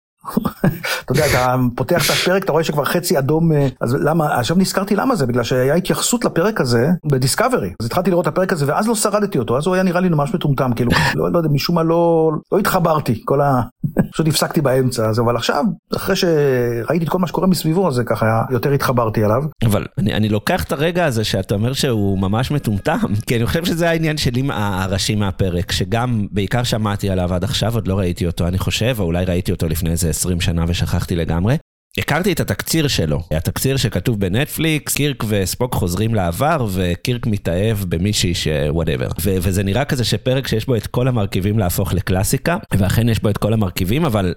אתה 1.06 1.12
יודע, 1.12 1.26
אתה 1.26 1.56
פותח 1.76 2.06
את 2.06 2.10
הפרק, 2.10 2.44
אתה 2.44 2.52
רואה 2.52 2.64
שכבר 2.64 2.86
חצי 2.86 3.20
אדום, 3.20 3.52
אה, 3.52 3.68
אז 3.82 3.96
למה, 3.96 4.40
עכשיו 4.40 4.58
נזכרתי 4.58 4.96
למה 4.96 5.16
זה, 5.16 5.26
בגלל 5.26 5.44
שהיה 5.44 5.76
התייחסות 5.76 6.26
לפרק 6.26 6.62
הזה 6.62 6.90
ב-Discovery. 7.12 7.70
אז 7.80 7.86
התחלתי 7.86 8.10
לראות 8.10 8.28
את 8.28 8.34
הפרק 8.34 8.54
הזה 8.54 8.66
ואז 8.68 8.88
לא 8.88 8.96
שרדתי 8.96 9.38
אותו, 9.38 9.58
אז 9.58 9.68
הוא 9.68 9.76
היה 9.76 9.84
נראה 9.84 10.00
לי 10.00 10.10
ממש 10.10 10.34
מטומטם, 10.34 10.72
כאילו, 10.76 10.92
לא, 11.16 11.32
לא 11.32 11.38
יודע, 11.38 11.50
משום 11.50 11.76
מה 11.76 11.84
לא, 11.84 12.32
לא 12.52 12.58
התחברתי, 12.60 13.22
כל 13.26 13.42
ה... 13.42 13.62
פשוט 14.12 14.28
הפסקתי 14.28 14.62
באמצע, 14.62 15.10
אז, 15.10 15.20
אבל 15.20 15.36
עכשיו, 15.36 15.64
אחרי 15.96 16.16
שראיתי 16.16 17.06
את 17.06 17.10
כל 17.10 17.20
מה 17.20 17.28
שקורה 17.28 17.48
מסביבו, 17.48 17.88
אז 17.88 18.02
ככה 18.06 18.26
יותר 18.52 18.72
התחברתי 18.72 19.26
אליו. 19.26 19.44
אבל 19.66 19.86
אני, 19.98 20.14
אני 20.14 20.30
לוקח 20.30 20.64
את 20.64 20.72
הרגע 20.72 21.06
הזה 21.06 21.24
שאתה 21.24 21.56
אומר 21.56 21.74
שהוא 21.74 22.20
ממש 22.20 22.52
מטומטם, 22.52 22.98
כי 23.28 23.38
אני 23.38 23.46
חושב 23.46 23.66
שזה 23.66 23.90
העניין 23.90 24.18
שלי 24.18 24.44
הראשי 24.50 25.16
מהפרק, 25.16 25.72
שגם 25.72 26.28
בעיקר 26.32 26.64
שמעתי 26.64 27.10
עליו 27.10 27.34
עד 27.34 27.44
עכשיו, 27.44 27.74
עוד 27.74 27.88
לא 27.88 28.00
ראיתי 28.00 28.26
אותו 28.28 28.48
אני 28.48 28.58
חושב, 28.58 28.96
או 29.00 29.04
אולי 29.04 29.26
ראיתי 29.26 29.52
אותו 29.52 29.68
לפני 29.68 29.90
איזה 29.90 30.11
20 30.12 30.42
שנה 30.42 30.66
ושכחתי 30.68 31.16
לגמרי. 31.16 31.58
הכרתי 31.98 32.32
את 32.32 32.40
התקציר 32.40 32.88
שלו, 32.88 33.24
התקציר 33.32 33.78
שכתוב 33.78 34.20
בנטפליקס, 34.20 34.94
קירק 34.94 35.24
וספוק 35.28 35.74
חוזרים 35.76 36.16
לעבר 36.16 36.68
וקירק 36.74 37.28
מתאהב 37.28 37.78
במישהי 37.90 38.34
שוואטאבר. 38.34 39.08
וזה 39.24 39.64
נראה 39.64 39.86
כזה 39.86 40.04
שפרק 40.04 40.48
שיש 40.48 40.66
בו 40.66 40.76
את 40.76 40.88
כל 40.88 41.08
המרכיבים 41.08 41.60
להפוך 41.60 41.94
לקלאסיקה, 41.94 42.58
ואכן 42.78 43.10
יש 43.10 43.20
בו 43.20 43.30
את 43.30 43.38
כל 43.38 43.54
המרכיבים, 43.54 44.06
אבל 44.06 44.34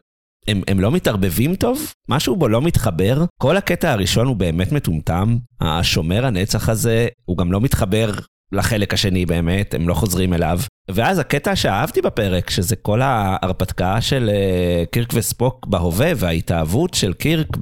הם, 0.49 0.63
הם 0.69 0.81
לא 0.81 0.91
מתערבבים 0.91 1.55
טוב? 1.55 1.93
משהו 2.09 2.37
בו 2.37 2.49
לא 2.49 2.63
מתחבר? 2.63 3.25
כל 3.41 3.57
הקטע 3.57 3.93
הראשון 3.93 4.27
הוא 4.27 4.37
באמת 4.37 4.73
מטומטם, 4.73 5.37
השומר 5.61 6.27
הנצח 6.27 6.69
הזה, 6.69 7.09
הוא 7.25 7.39
גם 7.39 7.53
לא 7.53 7.61
מתחבר 7.61 8.13
לחלק 8.53 8.95
השני 8.95 9.27
באמת, 9.27 9.75
הם 9.75 9.89
לא 9.89 9.95
חוזרים 9.95 10.35
אליו. 10.35 10.61
ואז 10.91 11.19
הקטע 11.19 11.57
שאהבתי 11.57 12.03
בפרק, 12.03 12.51
שזה 12.51 12.77
כל 12.77 13.03
ההרפתקה 13.03 14.01
של 14.01 14.31
אה, 14.33 14.85
קירק 14.91 15.09
וספוק 15.15 15.67
בהווה 15.67 16.13
וההתאהבות 16.17 16.95
של 16.95 17.13
קירק 17.13 17.57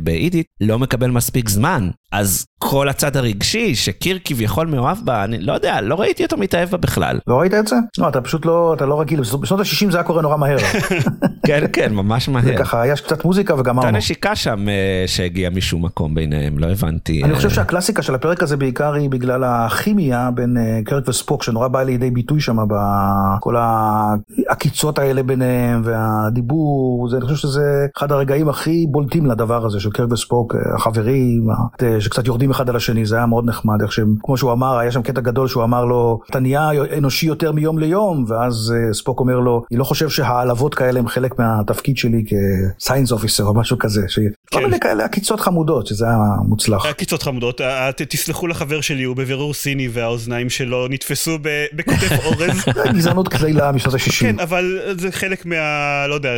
באידית, 0.00 0.46
לא 0.60 0.78
מקבל 0.78 1.10
מספיק 1.10 1.48
זמן. 1.48 1.90
אז 2.12 2.46
כל 2.58 2.88
הצד 2.88 3.16
הרגשי 3.16 3.74
שקירק 3.74 4.20
כביכול 4.24 4.66
מאוהב 4.66 4.98
בה, 5.04 5.24
אני 5.24 5.38
לא 5.38 5.52
יודע, 5.52 5.80
לא 5.80 5.94
ראיתי 6.00 6.24
אותו 6.24 6.36
מתאהב 6.36 6.70
בה 6.70 6.78
בכלל. 6.78 7.18
לא 7.26 7.40
ראית 7.40 7.54
את 7.54 7.66
זה? 7.66 7.76
לא, 7.98 8.08
אתה 8.08 8.20
פשוט 8.20 8.46
לא, 8.46 8.74
אתה 8.76 8.86
לא 8.86 9.00
רגיל, 9.00 9.20
בשנות 9.20 9.60
ה-60 9.60 9.90
זה 9.90 9.96
היה 9.96 10.04
קורה 10.04 10.22
נורא 10.22 10.36
מהר. 10.36 10.56
כן, 11.46 11.64
כן, 11.72 11.94
ממש 11.94 12.26
זה 12.26 12.32
מהר. 12.32 12.58
ככה, 12.58 12.82
היה 12.82 12.96
קצת 12.96 13.24
מוזיקה 13.24 13.54
הייתה 13.54 13.70
וגמרנו. 13.70 13.90
נשיקה 13.90 14.36
שם 14.36 14.68
אה, 14.68 15.04
שהגיעה 15.06 15.50
משום 15.50 15.84
מקום 15.84 16.14
ביניהם, 16.14 16.58
לא 16.58 16.66
הבנתי. 16.66 17.22
אני 17.22 17.30
אה, 17.30 17.36
חושב 17.36 17.50
שהקלאסיקה 17.50 18.02
של 18.02 18.14
הפרק 18.14 18.42
הזה 18.42 18.56
בעיקר 18.56 18.92
היא 18.92 19.10
בגלל 19.10 19.44
הכימיה 19.44 20.30
בין 20.34 20.56
קרק 20.84 21.08
וספוק 21.08 21.42
שנורא 21.42 21.68
באה 21.68 21.84
לידי 21.84 22.10
ביטוי 22.10 22.40
שם 22.40 22.58
בכל 22.68 23.56
העקיצות 23.56 24.98
האלה 24.98 25.22
ביניהם 25.22 25.82
והדיבור, 25.84 27.08
זה, 27.10 27.16
אני 27.16 27.24
חושב 27.24 27.36
שזה 27.36 27.86
אחד 27.98 28.12
הרגעים 28.12 28.48
הכי 28.48 28.86
בולטים 28.90 29.26
לדבר 29.26 29.66
הזה 29.66 29.80
של 29.80 29.90
קרק 29.90 30.12
וספוק, 30.12 30.54
החברים, 30.76 31.46
שקצת 32.00 32.26
יורדים 32.26 32.50
אחד 32.50 32.68
על 32.68 32.76
השני, 32.76 33.06
זה 33.06 33.16
היה 33.16 33.26
מאוד 33.26 33.48
נחמד, 33.48 33.82
איך 33.82 33.92
שהם, 33.92 34.16
כמו 34.22 34.36
שהוא 34.36 34.52
אמר, 34.52 34.78
היה 34.78 34.92
שם 34.92 35.02
קטע 35.02 35.20
גדול 35.20 35.48
שהוא 35.48 35.64
אמר 35.64 35.84
לו, 35.84 36.20
אתה 36.30 36.40
נהיה 36.40 36.70
אנושי 36.98 37.26
יותר 37.26 37.52
מיום 37.52 37.78
ליום, 37.78 38.24
ואז 38.28 38.74
אה, 38.76 38.94
ספוק 38.94 39.20
אומר 39.20 39.38
לו, 39.38 39.62
אני 39.70 39.78
לא 39.78 39.84
חושב 39.84 40.08
שהעלבות 40.08 40.74
כאלה 40.74 40.98
הם 41.00 41.08
חלק 41.08 41.38
מהתפקיד 41.38 41.96
שלי 41.96 42.24
כסיינס 42.28 43.12
אופיסר 43.12 43.44
או 43.44 43.54
משהו 43.54 43.78
כזה, 43.78 44.00
שכל 44.08 44.28
כן. 44.50 44.64
מיני 44.64 44.80
כאלה 44.80 45.04
עקיצות 45.04 45.40
חמודות, 45.40 45.86
שזה 45.86 46.04
היה 46.06 46.18
מוצלח. 46.48 46.86
עקיצות 46.86 47.22
חמודות, 47.22 47.60
אה, 47.60 47.90
תסלחו 47.92 48.46
לחבר 48.46 48.80
שלי, 48.80 49.02
הוא 49.02 49.16
בבירור 49.16 49.54
סיני 49.54 49.88
והאוזניים 49.92 50.50
שלו 50.50 50.88
נתפסו 50.88 51.38
ב- 51.42 51.64
בכותף 51.72 52.18
אורז. 52.26 52.53
זה 52.54 52.70
גזענות 52.96 53.28
כלילה 53.28 53.72
משנות 53.72 53.94
ה-60. 53.94 54.20
כן, 54.20 54.40
אבל 54.40 54.80
זה 54.98 55.12
חלק 55.12 55.46
מה... 55.46 56.06
לא 56.08 56.14
יודע, 56.14 56.30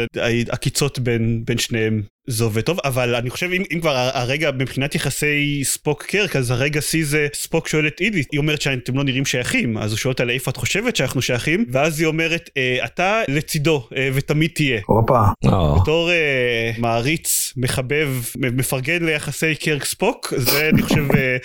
העקיצות 0.50 0.98
בין 1.44 1.58
שניהם. 1.58 2.02
זה 2.26 2.44
עובד 2.44 2.60
טוב, 2.60 2.78
אבל 2.84 3.14
אני 3.14 3.30
חושב 3.30 3.50
אם, 3.52 3.62
אם 3.74 3.80
כבר 3.80 4.10
הרגע 4.14 4.50
מבחינת 4.58 4.94
יחסי 4.94 5.60
ספוק 5.64 6.02
קרק, 6.04 6.36
אז 6.36 6.50
הרגע 6.50 6.80
שיא 6.80 7.04
זה 7.06 7.26
ספוק 7.34 7.68
שואל 7.68 7.86
את 7.86 8.00
אידית, 8.00 8.28
היא 8.32 8.38
אומרת 8.38 8.60
שאתם 8.60 8.96
לא 8.96 9.04
נראים 9.04 9.24
שייכים, 9.24 9.78
אז 9.78 9.90
הוא 9.90 9.98
שואל 9.98 10.12
אותה 10.12 10.24
לאיפה 10.24 10.50
את 10.50 10.56
חושבת 10.56 10.96
שאנחנו 10.96 11.22
שייכים, 11.22 11.64
ואז 11.72 12.00
היא 12.00 12.06
אומרת, 12.06 12.50
אה, 12.56 12.78
אתה 12.84 13.22
לצידו 13.28 13.88
אה, 13.96 14.08
ותמיד 14.14 14.50
תהיה. 14.54 14.80
הופה. 14.86 15.20
בתור 15.82 16.10
אה, 16.10 16.70
מעריץ, 16.78 17.52
מחבב, 17.56 18.08
מפרגן 18.36 19.04
ליחסי 19.04 19.54
קירק 19.54 19.84
ספוק, 19.84 20.34
זה 20.36 20.68
אני 20.72 20.82
חושב 20.82 21.12
אה, 21.16 21.36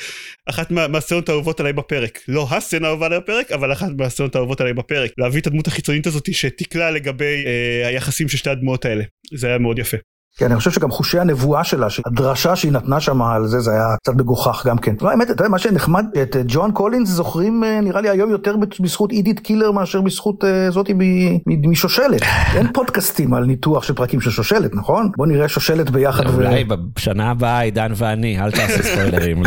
אחת 0.50 0.72
מה- 0.72 0.88
מהסצנות 0.88 1.30
האהובות 1.30 1.60
עליי 1.60 1.74
בפרק. 1.74 2.20
לא 2.28 2.48
הסצנה 2.52 2.88
האהובה 2.88 3.06
עליי 3.06 3.20
בפרק, 3.20 3.52
אבל 3.52 3.72
אחת 3.74 3.88
מהסצנות 3.98 4.36
האהובות 4.36 4.62
עליי 4.62 4.74
בפרק. 4.74 5.12
להביא 5.18 5.42
את 5.42 5.48
הדמות 5.48 5.68
החיצונית 5.68 6.08
הזאת 6.08 6.34
שתקלע 6.34 6.92
לגבי 6.92 7.44
אה, 7.46 7.88
היחסים 7.88 8.30
של 8.30 8.38
שתי 8.38 8.50
הדמויות 8.50 8.86
האלה. 8.86 9.04
זה 9.34 9.48
היה 9.48 9.58
מאוד 9.58 9.80
יפה. 9.80 9.98
כן, 10.38 10.46
אני 10.46 10.56
חושב 10.56 10.72
שגם 10.72 10.92
חושי 10.92 11.20
הנבואה 11.20 11.64
שלה, 11.64 11.88
הדרשה 12.06 12.56
שהיא 12.56 12.72
נתנה 12.72 13.00
שם 13.00 13.22
על 13.22 13.48
זה, 13.48 13.60
זה 13.60 13.72
היה 13.72 13.96
קצת 14.04 14.14
מגוחך 14.16 14.68
גם 14.68 14.78
כן. 14.78 14.96
לא, 15.02 15.10
האמת, 15.10 15.32
אתה 15.32 15.42
יודע, 15.42 15.50
מה 15.50 15.60
שנחמד, 15.60 16.06
את 16.22 16.36
אה, 16.36 16.42
ג'ואן 16.48 16.72
קולינס 16.72 17.10
זוכרים 17.10 17.64
אה, 17.64 17.82
נראה 17.82 18.02
לי 18.02 18.10
היום 18.10 18.32
יותר 18.32 18.56
בזכות 18.80 19.12
אידית 19.12 19.40
קילר 19.40 19.72
מאשר 19.72 20.02
בזכות 20.02 20.44
אה, 20.44 20.72
זאתי 20.72 20.94
מ- 20.94 21.70
משושלת. 21.72 22.22
אין 22.56 22.74
פודקאסטים 22.74 23.34
על 23.34 23.46
ניתוח 23.46 23.84
של 23.84 23.94
פרקים 23.94 24.22
של 24.22 24.32
שושלת, 24.32 24.76
נכון? 24.76 25.12
בוא 25.18 25.28
נראה 25.28 25.48
שושלת 25.48 25.90
ביחד. 25.90 26.30
אולי 26.34 26.64
בשנה 26.96 27.32
הבאה 27.32 27.60
עידן 27.60 27.92
ואני, 27.96 28.42
אל 28.42 28.52
תעשה 28.52 28.84
ספוילרים 28.84 29.44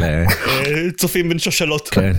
צופים 0.97 1.29
בין 1.29 1.38
שושלות. 1.38 1.88
כן. 1.88 2.12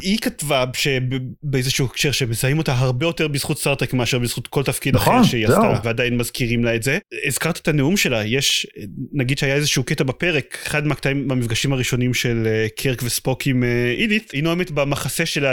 היא 0.00 0.18
כתבה 0.18 0.64
שבאיזשהו 0.72 1.86
הקשר 1.86 2.12
שמזהים 2.12 2.58
אותה 2.58 2.72
הרבה 2.72 3.06
יותר 3.06 3.28
בזכות 3.28 3.58
סטארטרק 3.58 3.94
מאשר 3.94 4.18
בזכות 4.18 4.46
כל 4.46 4.62
תפקיד 4.62 4.96
נכון, 4.96 5.14
אחר 5.14 5.24
שהיא. 5.24 5.46
עשתה 5.46 5.80
ועדיין 5.84 6.16
מזכירים 6.16 6.64
לה 6.64 6.74
את 6.74 6.82
זה. 6.82 6.98
הזכרת 7.26 7.56
את 7.56 7.68
הנאום 7.68 7.96
שלה 7.96 8.24
יש 8.24 8.66
נגיד 9.12 9.38
שהיה 9.38 9.54
איזשהו 9.54 9.82
קטע 9.82 10.04
בפרק 10.04 10.58
אחד 10.66 10.86
מהקטעים 10.86 11.28
במפגשים 11.28 11.72
הראשונים 11.72 12.14
של 12.14 12.46
אה, 12.46 12.66
קרק 12.76 13.02
וספוק 13.02 13.46
עם 13.46 13.64
אה, 13.64 13.94
אידית 13.98 14.30
היא 14.30 14.42
נואמת 14.42 14.70
במחסה 14.70 15.26
שלה 15.26 15.52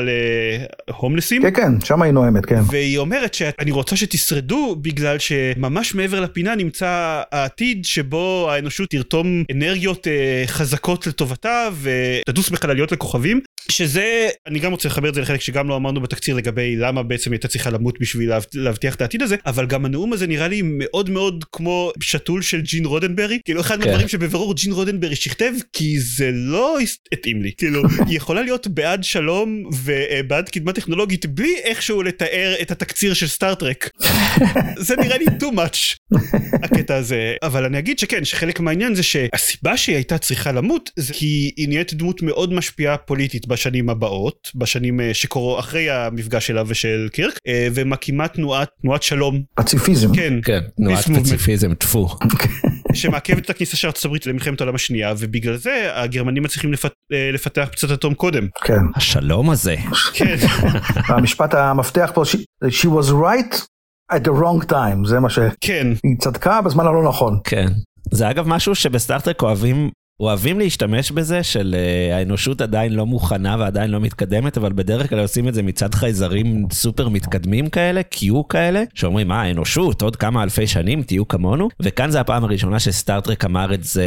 להומלסים. 0.87 1.41
כן, 1.41 1.53
כן, 1.53 1.85
שם 1.85 2.01
היא 2.01 2.11
נואמת, 2.11 2.45
כן. 2.45 2.61
והיא 2.71 2.97
אומרת 2.97 3.33
שאני 3.33 3.71
רוצה 3.71 3.95
שתשרדו 3.95 4.75
בגלל 4.81 5.19
שממש 5.19 5.95
מעבר 5.95 6.19
לפינה 6.19 6.55
נמצא 6.55 7.21
העתיד 7.31 7.85
שבו 7.85 8.47
האנושות 8.51 8.89
תרתום 8.89 9.43
אנרגיות 9.51 10.07
אה, 10.07 10.43
חזקות 10.47 11.07
לטובתה 11.07 11.69
ותדוס 11.81 12.49
בחלליות 12.49 12.91
לכוכבים 12.91 13.41
שזה 13.71 14.12
אני 14.47 14.59
גם 14.59 14.71
רוצה 14.71 14.87
לחבר 14.89 15.09
את 15.09 15.13
זה 15.13 15.21
לחלק 15.21 15.41
שגם 15.41 15.69
לא 15.69 15.75
אמרנו 15.75 16.01
בתקציר 16.01 16.35
לגבי 16.35 16.75
למה 16.75 17.03
בעצם 17.03 17.31
הייתה 17.31 17.47
צריכה 17.47 17.69
למות 17.69 17.99
בשביל 17.99 18.29
להב- 18.29 18.45
להבטיח 18.53 18.95
את 18.95 19.01
העתיד 19.01 19.21
הזה 19.21 19.35
אבל 19.45 19.65
גם 19.65 19.85
הנאום 19.85 20.13
הזה 20.13 20.27
נראה 20.27 20.47
לי 20.47 20.61
מאוד 20.63 21.09
מאוד 21.09 21.45
כמו 21.51 21.91
שתול 22.01 22.41
של 22.41 22.61
ג'ין 22.61 22.85
רודנברי 22.85 23.39
כאילו 23.45 23.61
אחד 23.61 23.79
כן. 23.79 23.85
מהדברים 23.85 24.07
שבבירור 24.07 24.55
ג'ין 24.55 24.71
רודנברי 24.71 25.15
שכתב 25.15 25.51
כי 25.73 25.99
זה 25.99 26.31
לא 26.33 26.77
התאים 27.13 27.41
לי. 27.41 27.51
כאילו 27.57 27.83
היא 28.07 28.17
יכולה 28.17 28.41
להיות 28.41 28.67
בעד 28.67 29.03
שלום 29.03 29.63
ובעד 29.83 30.49
קדמה 30.49 30.73
טכנולוגית 30.73 31.25
בלי 31.25 31.55
איכשהו 31.63 32.03
לתאר 32.03 32.55
את 32.61 32.71
התקציר 32.71 33.13
של 33.13 33.27
סטארטרק 33.27 33.89
זה 34.87 34.95
נראה 34.95 35.17
לי 35.17 35.25
too 35.25 35.53
much 35.55 36.17
הקטע 36.53 36.95
הזה. 36.95 37.35
אבל 37.43 37.65
אני 37.65 37.79
אגיד 37.79 37.99
שכן 37.99 38.25
שחלק 38.25 38.59
מהעניין 38.59 38.95
זה 38.95 39.03
שהסיבה 39.03 39.77
שהיא 39.77 39.95
הייתה 39.95 40.17
צריכה 40.17 40.51
למות 40.51 40.89
זה 40.95 41.13
כי 41.13 41.51
היא 41.57 41.67
נהיית 41.67 41.93
דמות 41.93 42.21
מאוד 42.21 42.53
משפיעה 42.53 42.97
פוליטית 42.97 43.47
בשנים 43.47 43.89
הבאות 43.93 44.51
בשנים 44.55 44.99
אה, 45.01 45.13
שקורו 45.13 45.59
אחרי 45.59 45.89
המפגש 45.89 46.47
שלה 46.47 46.63
ושל 46.67 47.07
קירק 47.11 47.33
אה, 47.47 47.67
ומקימה 47.73 48.27
תנועת 48.27 48.69
תנועת 48.81 49.03
שלום 49.03 49.41
פציפיזם. 49.55 50.15
כן 50.15 50.33
כן, 50.43 50.59
תנועת. 50.77 51.05
פציפיזם, 51.23 51.73
טפו. 51.73 52.07
שמעכבת 52.93 53.45
את 53.45 53.49
הכניסה 53.49 53.77
של 53.77 53.87
ארצות 53.87 54.05
הברית 54.05 54.25
למלחמת 54.25 54.61
העולם 54.61 54.75
השנייה 54.75 55.13
ובגלל 55.17 55.55
זה 55.55 55.89
הגרמנים 55.93 56.43
מצליחים 56.43 56.73
לפת... 56.73 56.91
אה, 57.13 57.29
לפתח 57.33 57.67
פצצת 57.71 57.91
אטום 57.91 58.13
קודם 58.13 58.47
כן. 58.63 58.79
השלום 58.95 59.49
הזה. 59.49 59.75
כן 60.13 60.35
המשפט 61.13 61.53
המפתח 61.53 62.11
פה, 62.13 62.23
she- 62.23 62.67
she 62.69 62.85
was 62.87 63.09
right 63.11 63.55
at 64.13 64.21
the 64.25 64.31
wrong 64.41 64.71
time, 64.71 65.07
זה 65.07 65.19
מה 65.19 65.29
שהיא 65.29 65.49
כן 65.61 65.87
צדקה 66.19 66.61
בזמן 66.61 66.85
הלא 66.87 67.03
נכון. 67.09 67.39
כן. 67.43 67.67
זה 68.11 68.29
אגב 68.29 68.47
משהו 68.47 68.75
שבסטארטרק 68.75 69.41
אוהבים, 69.41 69.89
אוהבים 70.19 70.59
להשתמש 70.59 71.11
בזה 71.11 71.43
של 71.43 71.75
אה, 71.77 72.17
האנושות 72.17 72.61
עדיין 72.61 72.93
לא 72.93 73.05
מוכנה 73.05 73.55
ועדיין 73.59 73.91
לא 73.91 73.99
מתקדמת, 73.99 74.57
אבל 74.57 74.73
בדרך 74.73 75.09
כלל 75.09 75.19
עושים 75.19 75.47
את 75.47 75.53
זה 75.53 75.63
מצד 75.63 75.95
חייזרים 75.95 76.67
סופר 76.71 77.09
מתקדמים 77.09 77.69
כאלה, 77.69 78.01
Q 78.13 78.25
כאלה, 78.49 78.83
שאומרים, 78.93 79.27
מה, 79.27 79.41
האנושות, 79.41 80.01
עוד 80.01 80.15
כמה 80.15 80.43
אלפי 80.43 80.67
שנים 80.67 81.03
תהיו 81.03 81.27
כמונו, 81.27 81.69
וכאן 81.81 82.11
זה 82.11 82.19
הפעם 82.19 82.43
הראשונה 82.43 82.79
שסטארטרק 82.79 83.45
אמר 83.45 83.73
את 83.73 83.83
זה 83.83 84.05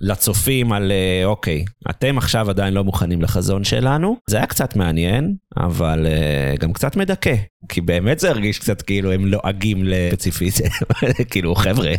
לצופים 0.00 0.72
על 0.72 0.92
אה, 0.92 1.26
אוקיי, 1.26 1.64
אתם 1.90 2.18
עכשיו 2.18 2.50
עדיין 2.50 2.74
לא 2.74 2.84
מוכנים 2.84 3.22
לחזון 3.22 3.64
שלנו. 3.64 4.16
זה 4.30 4.36
היה 4.36 4.46
קצת 4.46 4.76
מעניין, 4.76 5.34
אבל 5.56 6.06
אה, 6.06 6.54
גם 6.60 6.72
קצת 6.72 6.96
מדכא, 6.96 7.34
כי 7.68 7.80
באמת 7.80 8.18
זה 8.18 8.30
הרגיש 8.30 8.58
קצת 8.58 8.82
כאילו 8.82 9.12
הם 9.12 9.26
לועגים 9.26 9.78
לפציפיזם, 9.84 10.64
כאילו 11.30 11.54
חבר'ה. 11.54 11.92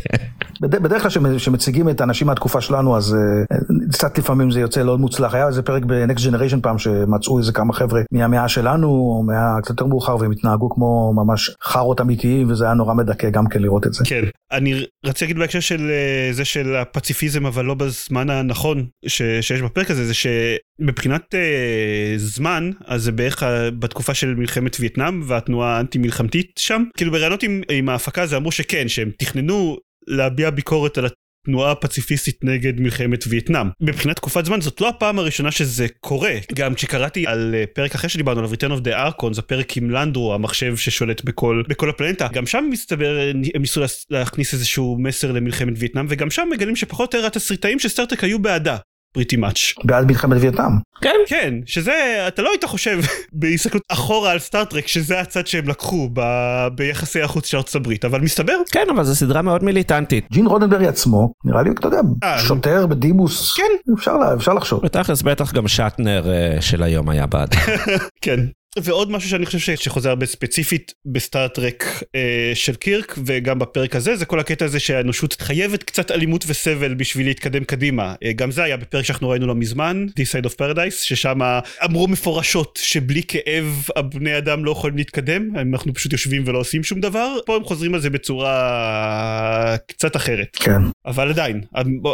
בד- 0.62 0.76
בדרך 0.84 1.02
כלל 1.02 1.12
כשמ- 1.12 1.38
כשמציגים 1.38 1.90
את 1.90 2.02
האנשים 2.02 2.28
מהתקופה 2.28 2.62
שלנו 2.62 2.98
אז 2.98 3.16
אה, 3.16 3.56
קצת 3.92 4.18
לפעמים 4.18 4.52
זה 4.52 4.60
יוצא 4.60 4.82
לא 4.82 4.98
מוצלח. 4.98 5.34
היה 5.34 5.48
איזה 5.48 5.62
פרק 5.62 5.84
ב-Next 5.86 6.20
Generation 6.20 6.60
פעם 6.62 6.78
שמצאו 6.78 7.40
איזה 7.40 7.52
כמה 7.52 7.74
חבר'ה 7.74 8.02
מהמאה 8.12 8.48
שלנו 8.48 8.88
או 8.88 9.24
מהקצת 9.28 9.70
יותר 9.70 9.86
מאוחר 9.86 10.16
והם 10.20 10.32
התנהגו 10.32 10.70
כמו 10.70 11.14
ממש 11.16 11.52
חארות 11.64 12.02
אמיתיים 12.02 12.52
וזה 12.52 12.66
היה 12.66 12.74
נורא 12.74 12.94
מדכא 12.94 13.30
גם 13.30 13.48
כן 13.50 13.62
לראות 13.62 13.88
את 13.88 13.94
זה. 13.94 14.04
כן 14.08 14.22
אני 14.52 14.74
רציתי 15.06 15.26
להגיד 15.26 15.38
בהקשר 15.38 15.60
של 15.60 15.92
זה 16.32 16.46
של 16.46 16.76
הפציפיזם 16.76 17.46
אבל 17.46 17.66
לא 17.66 17.74
בזמן 17.96 18.30
הנכון 18.30 18.86
ש, 19.08 19.22
שיש 19.42 19.62
בפרק 19.62 19.92
הזה 19.92 20.06
זה 20.06 20.14
שמבחינת 20.14 21.36
אה, 21.36 22.14
זמן 22.18 22.72
אז 22.86 23.04
זה 23.04 23.12
בערך 23.12 23.44
ה- 23.44 23.72
בתקופה 23.72 24.14
של 24.14 24.36
מלחמת 24.36 24.78
וייטנאם 24.80 25.22
והתנועה 25.28 25.78
האנטי 25.78 25.98
מלחמתית 25.98 26.52
שם. 26.60 26.84
כאילו 26.98 27.12
בראיונות 27.12 27.44
עם, 27.44 27.62
עם 27.72 27.90
ההפקה 27.90 28.26
זה 28.26 28.38
אמרו 28.38 28.52
שכן 28.52 28.88
שהם 28.88 29.12
תכננו 29.18 29.78
להביע 30.08 30.50
ביקורת 30.50 30.98
על 30.98 31.06
התנועה 31.46 31.72
הפציפיסטית 31.72 32.44
נגד 32.44 32.80
מלחמת 32.80 33.24
וייטנאם. 33.28 33.68
מבחינת 33.82 34.16
תקופת 34.16 34.46
זמן 34.46 34.62
זאת 34.62 34.82
לא 34.82 34.90
הפעם 34.90 35.20
הראשונה 35.20 35.52
שזה 35.52 35.88
קורה. 36.00 36.34
גם 36.54 36.76
כשקראתי 36.76 37.28
על 37.28 37.56
אה, 37.56 37.64
פרק 37.74 37.96
אחר 37.96 38.08
שדיברנו 38.08 38.40
עליו, 38.40 38.54
Return 38.54 38.82
of 38.82 38.86
the 38.86 38.92
Archons, 38.92 39.40
הפרק 39.40 39.78
עם 39.78 39.90
לנדרו, 39.90 40.34
המחשב 40.34 40.78
ששולט 40.78 41.24
בכל, 41.24 41.64
בכל 41.68 41.90
הפלנטה, 41.90 42.28
גם 42.34 42.46
שם 42.46 42.66
מסתבר 42.70 43.20
אה, 43.20 43.30
הם 43.30 43.62
ניסו 43.62 43.82
להכניס 44.10 44.54
איזשהו 44.54 44.98
מסר 45.00 45.32
למלחמת 45.32 45.74
וייטנאם, 45.78 46.06
וגם 46.10 46.30
שם 46.30 46.48
מגלים 46.52 46.76
שפחות 46.76 47.14
או 47.14 47.20
יותר 47.20 47.28
התסריטאים 47.28 47.80
של 47.80 47.90
סטארטרק 47.90 48.24
היו 48.24 48.40
בעדה. 48.40 48.78
Pretty 49.16 49.36
much. 49.38 49.74
בעד 49.84 50.06
מלחמת 50.08 50.38
וייטנאם. 50.42 50.72
כן. 51.02 51.16
כן, 51.28 51.54
שזה, 51.66 51.94
אתה 52.28 52.42
לא 52.42 52.50
היית 52.52 52.64
חושב 52.64 53.00
בהסתכלות 53.34 53.84
אחורה 53.92 54.32
על 54.32 54.40
סטארטרק 54.40 54.88
שזה 54.88 55.20
הצד 55.20 55.48
שהם 55.48 55.68
לקחו 55.70 56.10
ב, 56.14 56.22
ביחסי 56.76 57.22
החוץ 57.22 57.46
של 57.48 57.58
ארצות 57.58 57.76
הברית, 57.76 58.06
אבל 58.06 58.22
מסתבר, 58.22 58.54
כן, 58.72 58.86
אבל 58.96 59.04
זו 59.04 59.16
סדרה 59.16 59.42
מאוד 59.42 59.64
מיליטנטית. 59.64 60.26
ג'ין 60.32 60.46
רודנברי 60.46 60.88
עצמו 60.88 61.32
נראה 61.46 61.62
לי 61.64 61.70
אתה 61.80 61.88
יודע 61.88 62.00
אה, 62.24 62.40
שוטר 62.40 62.88
בדימוס. 62.88 63.54
כן. 63.58 63.94
אפשר 63.98 64.18
לה- 64.18 64.34
אפשר 64.34 64.54
לחשוב. 64.54 64.82
בתכלס 64.86 65.22
בטח 65.22 65.54
גם 65.54 65.68
שאטנר 65.68 66.32
אה, 66.34 66.62
של 66.62 66.84
היום 66.84 67.10
היה 67.10 67.26
בעד. 67.26 67.50
כן. 68.22 68.40
ועוד 68.84 69.12
משהו 69.12 69.30
שאני 69.30 69.46
חושב 69.46 69.76
שחוזר 69.76 70.10
הרבה 70.10 70.26
ספציפית 70.26 70.94
בסטארטרק 71.06 72.04
אה, 72.16 72.52
של 72.54 72.76
קירק 72.76 73.16
וגם 73.26 73.60
בפרק 73.60 73.96
הזה 73.96 74.16
זה 74.16 74.26
כל 74.26 74.40
הקטע 74.40 74.66
הזה 74.66 74.80
שהאנושות 74.80 75.42
חייבת 75.42 75.84
קצת 75.84 76.12
אלימות 76.12 76.46
וסבל 76.48 76.94
בשביל 76.94 77.26
להתקדם 77.26 77.64
קדימה 77.64 78.16
אה, 78.24 78.34
גם 78.34 78.52
זה 78.52 78.64
היה 78.64 78.78
בפרק 78.78 79.06
שאנחנו 79.06 79.30
ראינו 79.30 79.48
לא 79.48 79.56
מזמן 79.56 80.06
This 80.10 80.42
Side 80.42 80.46
of 80.46 80.54
Paradise 80.54 80.92
ששם 80.92 81.40
אמרו 81.86 82.08
מפורשות 82.08 82.80
שבלי 82.84 83.22
כאב 83.28 83.88
הבני 83.96 84.38
אדם 84.38 84.66
לא 84.66 84.72
יכולים 84.72 84.98
להתקדם 84.98 85.50
אנחנו 85.56 85.94
פשוט 85.94 86.12
יושבים 86.12 86.44
ולא 86.46 86.60
עושים 86.60 86.84
שום 86.84 87.00
דבר 87.00 87.38
פה 87.46 87.56
הם 87.56 87.64
חוזרים 87.64 87.94
על 87.94 88.02
זה 88.02 88.10
בצורה 88.10 89.76
קצת 89.88 90.16
אחרת 90.16 90.58
כן. 90.60 90.82
אבל 91.06 91.30
עדיין 91.30 91.62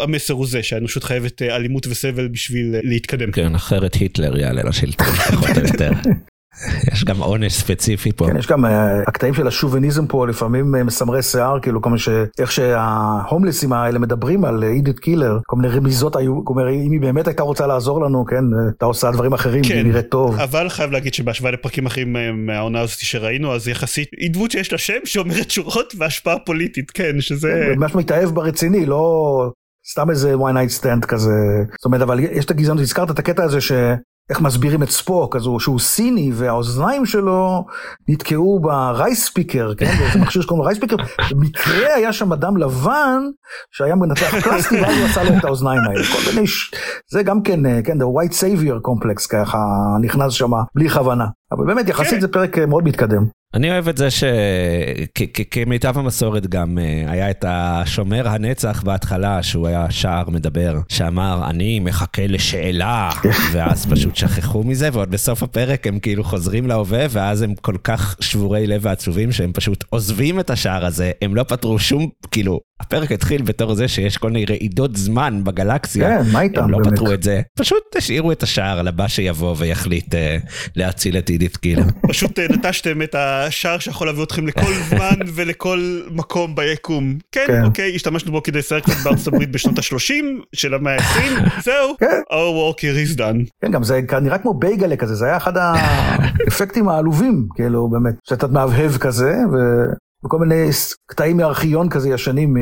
המסר 0.01 0.33
הוא 0.33 0.47
זה 0.47 0.63
שהאנושות 0.63 1.03
חייבת 1.03 1.41
אה, 1.41 1.55
אלימות 1.55 1.87
וסבל 1.87 2.27
בשביל 2.27 2.75
אה, 2.75 2.79
להתקדם. 2.83 3.31
כן, 3.31 3.55
אחרת 3.55 3.93
היטלר 3.93 4.37
יעלה 4.39 4.63
לשלטון, 4.63 5.07
פחות 5.07 5.57
או 5.57 5.63
יותר. 5.63 5.91
יש 6.93 7.05
גם 7.05 7.19
עונש 7.19 7.53
ספציפי 7.53 8.11
פה. 8.11 8.27
כן, 8.27 8.37
יש 8.37 8.47
גם 8.47 8.65
אה, 8.65 9.01
הקטעים 9.07 9.33
של 9.33 9.47
השוביניזם 9.47 10.07
פה 10.07 10.27
לפעמים 10.27 10.75
אה, 10.75 10.83
מסמרי 10.83 11.23
שיער, 11.23 11.59
כאילו 11.59 11.81
מיני 11.81 11.97
ש... 11.97 12.09
איך 12.39 12.51
שההומלסים 12.51 13.73
האלה 13.73 13.99
מדברים 13.99 14.45
על 14.45 14.63
אידית 14.63 14.99
קילר, 14.99 15.39
כל 15.47 15.55
מיני 15.55 15.73
רמיזות 15.75 16.15
היו, 16.15 16.45
כלומר 16.45 16.69
אם 16.69 16.91
היא 16.91 17.01
באמת 17.01 17.27
הייתה 17.27 17.43
רוצה 17.43 17.67
לעזור 17.67 18.05
לנו, 18.05 18.25
כן, 18.25 18.35
אה, 18.35 18.65
הייתה 18.67 18.85
עושה 18.85 19.11
דברים 19.11 19.33
אחרים, 19.33 19.63
כן. 19.63 19.75
היא 19.75 19.83
נראית 19.83 20.09
טוב. 20.09 20.39
אבל 20.39 20.69
חייב 20.69 20.91
להגיד 20.91 21.13
שבהשוואה 21.13 21.51
לפרקים 21.51 21.85
אחרים 21.85 22.15
אה, 22.15 22.31
מהעונה 22.31 22.79
הזאת 22.79 22.99
שראינו 22.99 23.55
אז 23.55 23.67
יחסית 23.67 24.09
היא 24.17 24.33
דמות 24.33 24.51
שיש 24.51 24.71
לה 24.71 24.77
שם 24.77 24.99
שאומרת 25.05 25.51
שורות 25.51 25.93
והשפעה 25.97 26.39
פוליטית 26.39 26.91
כן 26.91 27.21
שזה 27.21 27.73
ממש 27.77 27.95
מתאהב 27.95 28.29
ברציני, 28.29 28.85
לא 28.85 29.51
סתם 29.91 30.09
איזה 30.09 30.33
one 30.33 30.53
night 30.53 30.81
stand 30.81 31.05
כזה. 31.05 31.31
זאת 31.71 31.85
אומרת, 31.85 32.01
אבל 32.01 32.19
יש 32.19 32.45
את 32.45 32.51
הגזענות, 32.51 32.81
הזכרת 32.81 33.11
את 33.11 33.19
הקטע 33.19 33.43
הזה 33.43 33.61
ש... 33.61 33.71
איך 34.31 34.41
מסבירים 34.41 34.83
את 34.83 34.89
ספוק, 34.89 35.35
אז 35.35 35.45
הוא, 35.45 35.59
שהוא 35.59 35.79
סיני 35.79 36.31
והאוזניים 36.33 37.05
שלו 37.05 37.65
נתקעו 38.09 38.59
ברייספיקר, 38.59 39.73
כן, 39.77 39.85
באיזה 39.99 40.19
מכשיר 40.19 40.41
שקוראים 40.41 40.63
לו 40.63 40.67
רייספיקר, 40.67 40.95
במקרה 41.31 41.93
היה 41.95 42.13
שם 42.13 42.33
אדם 42.33 42.57
לבן 42.57 43.21
שהיה 43.71 43.95
מנתח 43.95 44.39
פלסטי 44.43 44.81
ואז 44.81 44.97
הוא 44.97 45.05
עשה 45.05 45.23
לו 45.23 45.37
את 45.37 45.45
האוזניים 45.45 45.81
האלה, 45.81 46.03
כל 46.03 46.31
מיני, 46.33 46.47
ש... 46.47 46.71
זה 47.11 47.23
גם 47.23 47.41
כן, 47.41 47.65
אה, 47.65 47.79
כן, 47.83 48.01
the 48.01 48.05
white 48.05 48.33
savior 48.33 48.87
complex 48.89 49.27
ככה 49.29 49.57
נכנס 50.01 50.33
שם 50.33 50.51
בלי 50.75 50.89
כוונה, 50.89 51.25
אבל 51.51 51.65
באמת 51.65 51.89
יחסית 51.89 52.13
כן. 52.13 52.21
זה 52.21 52.27
פרק 52.27 52.57
אה, 52.57 52.65
מאוד 52.65 52.83
מתקדם. 52.83 53.40
אני 53.53 53.71
אוהב 53.71 53.87
את 53.87 53.97
זה 53.97 54.07
שכמיטב 54.11 55.97
המסורת 55.97 56.47
גם 56.47 56.77
אה, 56.77 57.11
היה 57.11 57.29
את 57.29 57.45
השומר 57.47 58.27
הנצח 58.27 58.83
בהתחלה, 58.83 59.43
שהוא 59.43 59.67
היה 59.67 59.91
שער 59.91 60.29
מדבר, 60.29 60.79
שאמר, 60.89 61.49
אני 61.49 61.79
מחכה 61.79 62.27
לשאלה, 62.27 63.09
ואז 63.53 63.85
פשוט 63.85 64.15
שכחו 64.15 64.63
מזה, 64.63 64.89
ועוד 64.93 65.11
בסוף 65.11 65.43
הפרק 65.43 65.87
הם 65.87 65.99
כאילו 65.99 66.23
חוזרים 66.23 66.67
להווה, 66.67 67.05
ואז 67.09 67.41
הם 67.41 67.55
כל 67.55 67.75
כך 67.83 68.15
שבורי 68.19 68.67
לב 68.67 68.81
ועצובים, 68.83 69.31
שהם 69.31 69.53
פשוט 69.53 69.83
עוזבים 69.89 70.39
את 70.39 70.49
השער 70.49 70.85
הזה, 70.85 71.11
הם 71.21 71.35
לא 71.35 71.43
פתרו 71.43 71.79
שום, 71.79 72.09
כאילו, 72.31 72.59
הפרק 72.81 73.11
התחיל 73.11 73.41
בתור 73.41 73.73
זה 73.73 73.87
שיש 73.87 74.17
כל 74.17 74.31
מיני 74.31 74.45
רעידות 74.45 74.95
זמן 74.95 75.43
בגלקסיה. 75.43 76.07
כן, 76.07 76.31
מה 76.31 76.41
איתם 76.41 76.63
הם 76.63 76.71
לא 76.71 76.77
באמת? 76.77 76.93
פתרו 76.93 77.13
את 77.13 77.23
זה, 77.23 77.41
פשוט 77.59 77.95
השאירו 77.95 78.31
את 78.31 78.43
השער 78.43 78.81
לבא 78.81 79.07
שיבוא 79.07 79.55
ויחליט 79.57 80.15
אה, 80.15 80.37
להציל 80.75 81.17
את 81.17 81.29
עידית 81.29 81.57
כאילו. 81.57 81.83
פשוט 82.11 82.39
אה, 82.39 82.45
נטשתם 82.49 83.01
את 83.01 83.15
השער 83.15 83.79
שיכול 83.79 84.07
להביא 84.07 84.23
אתכם 84.23 84.47
לכל 84.47 84.73
זמן 84.89 85.15
ולכל 85.35 86.01
מקום 86.11 86.55
ביקום. 86.55 87.17
כן, 87.31 87.45
כן. 87.47 87.63
אוקיי, 87.63 87.95
השתמשנו 87.95 88.31
בו 88.31 88.43
כדי 88.43 88.59
לסייג 88.59 88.83
קצת 88.83 89.03
בארצות 89.03 89.27
הברית 89.33 89.51
בשנות 89.51 89.77
ה-30 89.77 90.13
של 90.53 90.73
המאה 90.73 90.95
ה-20, 90.95 91.49
זהו, 91.65 91.95
כן. 91.99 92.21
our 92.31 92.75
worker 92.75 93.15
is 93.15 93.17
done. 93.17 93.49
כן, 93.61 93.71
גם 93.71 93.83
זה 93.83 94.01
נראה 94.21 94.37
כמו 94.37 94.53
בייגלה 94.53 94.95
כזה, 94.95 95.15
זה 95.15 95.25
היה 95.25 95.37
אחד 95.37 95.53
האפקטים 95.57 96.89
העלובים, 96.89 97.47
כאילו, 97.55 97.89
באמת, 97.89 98.15
שאתה 98.29 98.47
מהבהב 98.47 98.97
כזה, 98.97 99.33
ו... 99.53 99.57
וכל 100.25 100.39
מיני 100.39 100.69
קטעים 101.05 101.37
מארכיון 101.37 101.89
כזה 101.89 102.09
ישנים 102.09 102.57
אה, 102.57 102.61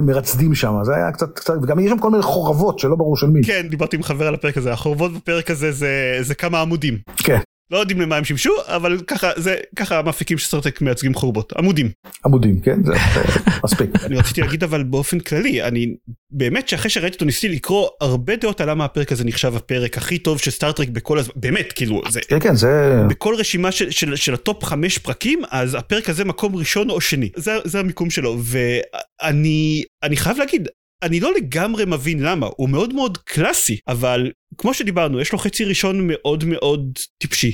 מרצדים 0.00 0.54
שם, 0.54 0.74
זה 0.82 0.94
היה 0.94 1.12
קצת, 1.12 1.38
קצת, 1.38 1.54
וגם 1.62 1.80
יש 1.80 1.90
שם 1.90 1.98
כל 1.98 2.10
מיני 2.10 2.22
חורבות 2.22 2.78
שלא 2.78 2.96
ברור 2.96 3.16
של 3.16 3.26
מי. 3.26 3.40
כן, 3.42 3.66
דיברתי 3.70 3.96
עם 3.96 4.02
חבר 4.02 4.26
על 4.26 4.34
הפרק 4.34 4.56
הזה, 4.56 4.72
החורבות 4.72 5.12
בפרק 5.12 5.50
הזה 5.50 5.72
זה, 5.72 6.18
זה 6.20 6.34
כמה 6.34 6.60
עמודים. 6.60 6.98
כן, 7.16 7.38
לא 7.70 7.78
יודעים 7.78 8.00
למה 8.00 8.16
הם 8.16 8.24
שימשו, 8.24 8.52
אבל 8.66 8.98
ככה, 9.06 9.30
זה, 9.36 9.56
ככה 9.76 9.98
המפיקים 9.98 10.38
של 10.38 10.46
סטארטרק 10.46 10.80
מייצגים 10.80 11.14
חורבות, 11.14 11.52
עמודים. 11.52 11.90
עמודים, 12.24 12.60
כן, 12.60 12.84
זה 12.84 12.92
זה 13.14 13.40
מספיק. 13.64 13.90
אני 14.04 14.16
רציתי 14.16 14.40
להגיד 14.40 14.64
אבל 14.64 14.82
באופן 14.82 15.20
כללי, 15.20 15.62
אני 15.62 15.94
באמת 16.30 16.68
שאחרי 16.68 16.90
שראיתי 16.90 17.14
אותו 17.14 17.24
ניסיתי 17.24 17.54
לקרוא 17.54 17.88
הרבה 18.00 18.36
דעות 18.36 18.60
על 18.60 18.70
למה 18.70 18.84
הפרק 18.84 19.12
הזה 19.12 19.24
נחשב 19.24 19.56
הפרק 19.56 19.98
הכי 19.98 20.18
טוב 20.18 20.38
של 20.38 20.50
סטארטרק 20.50 20.88
בכל 20.88 21.18
הזמן, 21.18 21.34
באמת, 21.36 21.72
כאילו, 21.72 22.02
זה... 22.10 22.20
כן, 22.28 22.40
כן, 22.40 22.54
זה... 22.54 23.02
בכל 23.08 23.34
רשימה 23.38 23.72
של, 23.72 23.90
של, 23.90 24.16
של 24.16 24.34
ה-top 24.34 24.64
חמש 24.64 24.98
פרקים, 24.98 25.42
אז 25.50 25.74
הפרק 25.74 26.08
הזה 26.08 26.24
מקום 26.24 26.56
ראשון 26.56 26.90
או 26.90 27.00
שני. 27.00 27.30
זה, 27.36 27.56
זה 27.64 27.80
המיקום 27.80 28.10
שלו, 28.10 28.38
ואני 28.42 29.84
אני 30.02 30.16
חייב 30.16 30.38
להגיד, 30.38 30.68
אני 31.02 31.20
לא 31.20 31.34
לגמרי 31.34 31.84
מבין 31.86 32.22
למה, 32.22 32.48
הוא 32.56 32.68
מאוד 32.68 32.94
מאוד 32.94 33.18
קלאסי, 33.18 33.78
אבל 33.88 34.30
כמו 34.58 34.74
שדיברנו, 34.74 35.20
יש 35.20 35.32
לו 35.32 35.38
חצי 35.38 35.64
ראשון 35.64 36.06
מאוד 36.06 36.44
מאוד 36.44 36.98
טיפשי. 37.18 37.52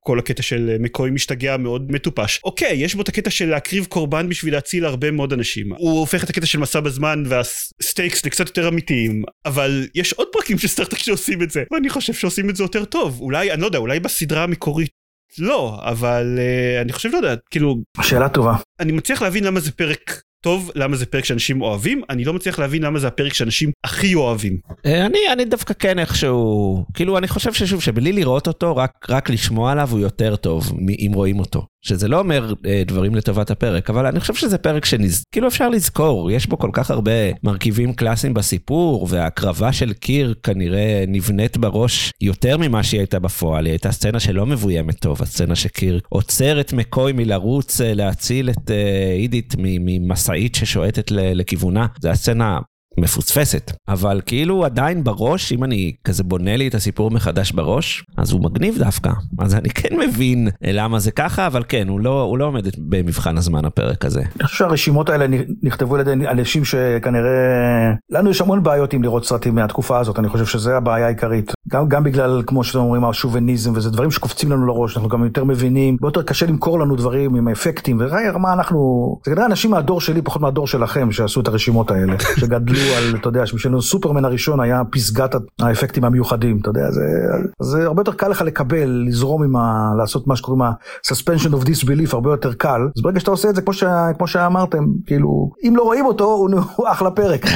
כל 0.00 0.18
הקטע 0.18 0.42
של 0.42 0.76
מקוי 0.80 1.10
משתגע 1.10 1.56
מאוד 1.56 1.92
מטופש. 1.92 2.40
אוקיי, 2.44 2.72
יש 2.76 2.94
בו 2.94 3.02
את 3.02 3.08
הקטע 3.08 3.30
של 3.30 3.48
להקריב 3.48 3.84
קורבן 3.84 4.28
בשביל 4.28 4.54
להציל 4.54 4.84
הרבה 4.84 5.10
מאוד 5.10 5.32
אנשים. 5.32 5.72
הוא 5.72 6.00
הופך 6.00 6.24
את 6.24 6.30
הקטע 6.30 6.46
של 6.46 6.58
מסע 6.58 6.80
בזמן 6.80 7.22
והסטייקס 7.26 8.26
לקצת 8.26 8.46
יותר 8.46 8.68
אמיתיים, 8.68 9.22
אבל 9.46 9.88
יש 9.94 10.12
עוד 10.12 10.28
פרקים 10.32 10.58
של 10.58 10.68
סטארטק 10.68 10.98
שעושים 10.98 11.42
את 11.42 11.50
זה, 11.50 11.64
ואני 11.72 11.90
חושב 11.90 12.12
שעושים 12.12 12.50
את 12.50 12.56
זה 12.56 12.64
יותר 12.64 12.84
טוב. 12.84 13.20
אולי, 13.20 13.52
אני 13.52 13.60
לא 13.60 13.66
יודע, 13.66 13.78
אולי 13.78 14.00
בסדרה 14.00 14.42
המקורית 14.44 14.90
לא, 15.38 15.78
אבל 15.82 16.38
uh, 16.38 16.82
אני 16.82 16.92
חושב, 16.92 17.08
לא 17.12 17.16
יודע, 17.16 17.34
כאילו, 17.50 17.76
שאלה 18.02 18.28
טובה. 18.28 18.56
אני 18.80 18.92
מצליח 18.92 19.22
להבין 19.22 19.44
למה 19.44 19.60
זה 19.60 19.72
פרק 19.72 20.22
טוב, 20.46 20.70
למה 20.74 20.96
זה 20.96 21.06
פרק 21.06 21.24
שאנשים 21.24 21.62
אוהבים, 21.62 22.02
אני 22.10 22.24
לא 22.24 22.32
מצליח 22.32 22.58
להבין 22.58 22.82
למה 22.82 22.98
זה 22.98 23.06
הפרק 23.06 23.34
שאנשים 23.34 23.70
הכי 23.84 24.14
אוהבים. 24.14 24.58
אה, 24.86 25.06
אני, 25.06 25.18
אני 25.32 25.44
דווקא 25.44 25.74
כן 25.74 25.98
איכשהו, 25.98 26.84
כאילו 26.94 27.18
אני 27.18 27.28
חושב 27.28 27.52
ששוב, 27.52 27.82
שבלי 27.82 28.12
לראות 28.12 28.48
אותו, 28.48 28.76
רק, 28.76 28.90
רק 29.08 29.30
לשמוע 29.30 29.72
עליו 29.72 29.88
הוא 29.90 30.00
יותר 30.00 30.36
טוב 30.36 30.72
אם 30.88 31.10
רואים 31.14 31.38
אותו. 31.38 31.66
שזה 31.86 32.08
לא 32.08 32.18
אומר 32.18 32.54
אה, 32.66 32.82
דברים 32.86 33.14
לטובת 33.14 33.50
הפרק, 33.50 33.90
אבל 33.90 34.06
אני 34.06 34.20
חושב 34.20 34.34
שזה 34.34 34.58
פרק 34.58 34.84
שנז... 34.84 35.24
כאילו 35.32 35.48
אפשר 35.48 35.68
לזכור, 35.68 36.30
יש 36.30 36.46
בו 36.46 36.58
כל 36.58 36.70
כך 36.72 36.90
הרבה 36.90 37.12
מרכיבים 37.42 37.92
קלאסיים 37.92 38.34
בסיפור, 38.34 39.06
וההקרבה 39.10 39.72
של 39.72 39.92
קיר 39.92 40.34
כנראה 40.42 41.04
נבנית 41.08 41.56
בראש 41.56 42.12
יותר 42.20 42.56
ממה 42.58 42.82
שהיא 42.82 43.00
הייתה 43.00 43.18
בפועל. 43.18 43.66
היא 43.66 43.72
הייתה 43.72 43.92
סצנה 43.92 44.20
שלא 44.20 44.46
מבוימת 44.46 45.00
טוב, 45.00 45.22
הסצנה 45.22 45.56
שקיר 45.56 46.00
עוצר 46.08 46.60
את 46.60 46.72
מקוי 46.72 47.12
מלרוץ 47.12 47.80
אה, 47.80 47.94
להציל 47.94 48.50
את 48.50 48.70
אה, 48.70 49.12
אידית 49.12 49.54
מ- 49.58 50.06
ממשאית 50.06 50.54
ששועטת 50.54 51.10
לכיוונה. 51.10 51.86
זו 52.00 52.08
הסצנה 52.08 52.58
מפוספסת, 52.98 53.72
אבל 53.88 54.20
כאילו 54.26 54.64
עדיין 54.64 55.04
בראש, 55.04 55.52
אם 55.52 55.64
אני 55.64 55.92
כזה 56.04 56.24
בונה 56.24 56.56
לי 56.56 56.68
את 56.68 56.74
הסיפור 56.74 57.10
מחדש 57.10 57.52
בראש, 57.52 58.04
אז 58.16 58.32
הוא 58.32 58.42
מגניב 58.42 58.78
דווקא. 58.78 59.10
אז 59.38 59.54
אני 59.54 59.70
כן 59.70 59.96
מבין 59.98 60.48
למה 60.62 60.98
זה 60.98 61.10
ככה, 61.10 61.46
אבל 61.46 61.62
כן, 61.68 61.88
הוא 61.88 62.00
לא, 62.00 62.22
הוא 62.22 62.38
לא 62.38 62.44
עומד 62.44 62.66
במבחן 62.78 63.36
הזמן 63.38 63.64
הפרק 63.64 64.04
הזה. 64.04 64.20
אני 64.20 64.44
חושב 64.44 64.58
שהרשימות 64.58 65.08
האלה 65.08 65.26
נכתבו 65.62 65.94
על 65.94 66.00
ידי 66.00 66.12
אנשים 66.12 66.64
שכנראה... 66.64 67.30
לנו 68.10 68.30
יש 68.30 68.40
המון 68.40 68.62
בעיות 68.62 68.92
עם 68.92 69.02
לראות 69.02 69.24
סרטים 69.24 69.54
מהתקופה 69.54 69.98
הזאת, 69.98 70.18
אני 70.18 70.28
חושב 70.28 70.46
שזה 70.46 70.76
הבעיה 70.76 71.06
העיקרית. 71.06 71.52
גם, 71.68 71.88
גם 71.88 72.04
בגלל, 72.04 72.42
כמו 72.46 72.64
שאתם 72.64 72.78
אומרים, 72.78 73.04
השוביניזם, 73.04 73.72
וזה 73.74 73.90
דברים 73.90 74.10
שקופצים 74.10 74.52
לנו 74.52 74.66
לראש, 74.66 74.96
אנחנו 74.96 75.08
גם 75.08 75.24
יותר 75.24 75.44
מבינים, 75.44 75.94
הרבה 75.94 76.08
יותר 76.08 76.22
קשה 76.22 76.46
למכור 76.46 76.80
לנו 76.80 76.96
דברים 76.96 77.34
עם 77.34 77.48
אפקטים, 77.48 77.96
וראי, 78.00 78.22
מה 78.38 78.52
אנחנו... 78.52 79.18
זה 79.24 79.30
כנראה 79.30 79.46
אנשים 79.46 79.70
מהדור 79.70 80.00
שלי, 80.00 80.22
פחות 80.22 80.42
מהדור 80.42 80.66
שלכם, 80.66 81.12
שעשו 81.12 81.40
את 81.40 81.48
הרשימות 81.48 81.90
האלה, 81.90 82.14
שגדלו 82.40 82.85
על, 82.94 83.16
אתה 83.20 83.28
יודע, 83.28 83.46
שבשבילנו 83.46 83.82
סופרמן 83.82 84.24
הראשון 84.24 84.60
היה 84.60 84.82
פסגת 84.90 85.34
האפקטים 85.60 86.04
המיוחדים, 86.04 86.58
אתה 86.62 86.70
יודע, 86.70 86.90
זה, 86.90 87.02
זה 87.62 87.86
הרבה 87.86 88.00
יותר 88.00 88.12
קל 88.12 88.28
לך 88.28 88.42
לקבל, 88.42 89.04
לזרום 89.08 89.42
עם 89.42 89.56
ה... 89.56 89.92
לעשות 89.98 90.26
מה 90.26 90.36
שקוראים 90.36 90.62
ה-suspension 90.62 91.52
of 91.52 91.66
disbelief, 91.66 92.08
הרבה 92.12 92.30
יותר 92.30 92.52
קל, 92.52 92.80
אז 92.96 93.02
ברגע 93.02 93.20
שאתה 93.20 93.30
עושה 93.30 93.50
את 93.50 93.54
זה, 93.54 93.62
כמו, 93.62 93.72
ש... 93.72 93.84
כמו 94.18 94.26
שאמרתם, 94.26 94.84
כאילו, 95.06 95.50
אם 95.68 95.76
לא 95.76 95.82
רואים 95.82 96.06
אותו, 96.06 96.24
הוא, 96.24 96.50
הוא 96.76 96.88
אחלה 96.88 97.10
פרק. 97.10 97.44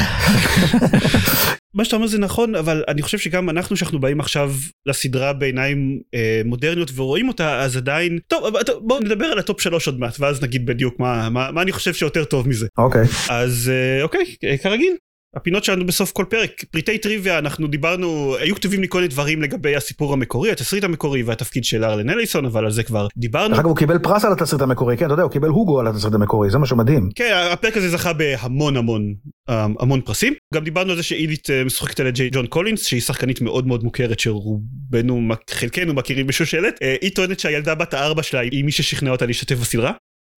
מה 1.74 1.84
שאתה 1.84 1.96
אומר 1.96 2.06
זה 2.06 2.18
נכון, 2.18 2.54
אבל 2.54 2.84
אני 2.88 3.02
חושב 3.02 3.18
שגם 3.18 3.50
אנחנו 3.50 3.76
שאנחנו 3.76 4.00
באים 4.00 4.20
עכשיו 4.20 4.52
לסדרה 4.86 5.32
בעיניים 5.32 6.00
אה, 6.14 6.42
מודרניות 6.44 6.90
ורואים 6.94 7.28
אותה, 7.28 7.60
אז 7.60 7.76
עדיין... 7.76 8.18
טוב, 8.26 8.44
אבל 8.44 8.60
בואו 8.80 9.00
נדבר 9.00 9.24
על 9.24 9.38
ה-top 9.38 9.60
שלוש 9.60 9.86
עוד 9.86 10.00
מעט, 10.00 10.20
ואז 10.20 10.42
נגיד 10.42 10.66
בדיוק 10.66 11.00
מה, 11.00 11.30
מה, 11.30 11.50
מה 11.50 11.62
אני 11.62 11.72
חושב 11.72 11.94
שיותר 11.94 12.24
טוב 12.24 12.48
מזה. 12.48 12.66
אוקיי. 12.78 13.04
אז 13.30 13.72
אה, 13.72 14.02
אוקיי, 14.02 14.24
כרגיל. 14.62 14.96
הפינות 15.36 15.64
שלנו 15.64 15.86
בסוף 15.86 16.12
כל 16.12 16.24
פרק, 16.28 16.64
פריטי 16.70 16.98
טריוויה, 16.98 17.38
אנחנו 17.38 17.66
דיברנו, 17.66 18.36
היו 18.40 18.54
כתובים 18.54 18.80
לי 18.80 18.86
כל 18.88 18.98
מיני 18.98 19.08
דברים 19.08 19.42
לגבי 19.42 19.76
הסיפור 19.76 20.12
המקורי, 20.12 20.50
התסריט 20.50 20.84
המקורי 20.84 21.22
והתפקיד 21.22 21.64
של 21.64 21.84
הארלן 21.84 22.10
אליסון, 22.10 22.46
אבל 22.46 22.64
על 22.64 22.70
זה 22.70 22.82
כבר 22.82 23.06
דיברנו. 23.16 23.56
אגב, 23.56 23.66
הוא 23.66 23.76
קיבל 23.76 23.98
פרס 23.98 24.24
על 24.24 24.32
התסריט 24.32 24.62
המקורי, 24.62 24.96
כן, 24.96 25.04
אתה 25.04 25.12
יודע, 25.12 25.22
הוא 25.22 25.30
קיבל 25.30 25.48
הוגו 25.48 25.80
על 25.80 25.86
התסריט 25.86 26.14
המקורי, 26.14 26.50
זה 26.50 26.58
מה 26.58 26.66
שמדהים. 26.66 27.08
כן, 27.14 27.48
הפרק 27.52 27.76
הזה 27.76 27.88
זכה 27.88 28.12
בהמון 28.12 28.76
המון 28.76 29.14
המון 29.48 29.90
המון 29.90 30.00
פרסים. 30.00 30.34
גם 30.54 30.64
דיברנו 30.64 30.90
על 30.90 30.96
זה 30.96 31.02
שאידית 31.02 31.50
אה, 31.50 31.64
משוחקת 31.64 32.00
על 32.00 32.06
ידי 32.06 32.30
ג'ואן 32.32 32.46
קולינס, 32.46 32.86
שהיא 32.86 33.00
שחקנית 33.00 33.40
מאוד 33.40 33.66
מאוד 33.66 33.84
מוכרת 33.84 34.20
שרובנו, 34.20 35.20
חלקנו 35.50 35.94
מכירים 35.94 36.26
בשושלת. 36.26 36.78
אה, 36.82 36.96
היא 37.00 37.10
טוענת 37.14 37.40
שהילדה 37.40 37.74
בת 37.74 37.94
הארבע 37.94 38.22
שלה 38.22 38.40
היא 38.40 38.64
מי 38.64 38.72
ששכנע 38.72 39.10
אותה 39.10 39.26
להשתתף 39.26 39.58
בסדרה. 39.58 39.92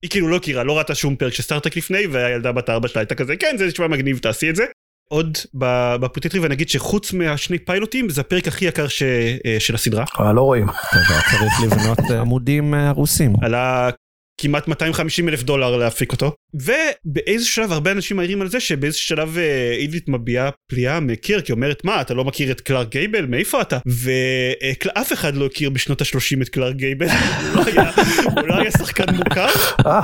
היא 0.04 0.10
כאילו 0.10 0.28
לא 0.28 0.36
הכירה, 0.36 0.64
לא 0.64 0.78
ראתה 0.78 0.96
שום 0.96 1.16
פרק 1.16 1.34
של 1.34 1.44
סטארטרק 1.44 1.78
לפני, 1.78 2.08
והילדה 2.12 2.52
בת 2.52 2.70
הארבע 2.70 2.88
שלה 2.88 3.02
הייתה 3.02 3.16
כזה, 3.16 3.36
כן, 3.36 3.56
זה 3.58 3.68
נשמע 3.68 3.88
מגניב, 3.88 4.18
תעשי 4.18 4.50
את 4.50 4.56
זה. 4.56 4.66
עוד 5.12 5.38
בפריטי 6.00 6.30
טריוויה 6.30 6.50
נגיד 6.52 6.70
שחוץ 6.70 7.14
מהשני 7.14 7.58
פיילוטים 7.60 8.10
זה 8.10 8.22
הפרק 8.22 8.48
הכי 8.48 8.66
יקר 8.66 8.88
ש, 8.88 9.04
אה, 9.46 9.56
של 9.60 9.76
הסדרה. 9.76 10.06
אבל 10.20 10.36
לא 10.36 10.42
רואים. 10.42 10.68
צריך 11.32 11.62
לבנות 11.64 12.00
אה, 12.12 12.20
עמודים 12.22 12.74
אה, 12.74 12.90
הרוסים. 12.90 13.34
עלה 13.42 13.90
כמעט 14.42 14.68
250 14.68 15.30
אלף 15.30 15.44
דולר 15.44 15.78
להפיק 15.78 16.12
אותו 16.12 16.34
ובאיזה 16.54 17.46
שלב 17.46 17.72
הרבה 17.72 17.92
אנשים 17.92 18.18
מעירים 18.18 18.42
על 18.42 18.48
זה 18.48 18.60
שבאיזה 18.60 18.98
שלב 18.98 19.38
אה, 19.38 19.72
אידית 19.78 20.10
מביעה 20.10 20.50
פליאה 20.72 21.00
מקירק, 21.00 21.42
היא 21.42 21.52
אומרת 21.52 21.86
מה 21.86 22.02
אתה 22.02 22.14
לא 22.14 22.24
מכיר 22.26 22.52
את 22.52 22.62
קלארק 22.62 22.90
גייבל 22.90 23.26
מאיפה 23.26 23.62
אתה 23.62 23.78
ואף 23.86 25.14
אחד 25.14 25.36
לא 25.36 25.46
הכיר 25.46 25.70
בשנות 25.70 26.02
ה-30 26.02 26.42
את 26.42 26.50
קלארק 26.50 26.76
גייבל 26.76 27.08
הוא 27.12 27.56
לא 27.56 27.64
היה- 27.66 27.92
הוא 28.36 28.48
לא 28.48 28.56
היה 28.56 28.72
שחקן 28.72 29.16
מוכר 29.16 29.48
אה, 29.86 30.02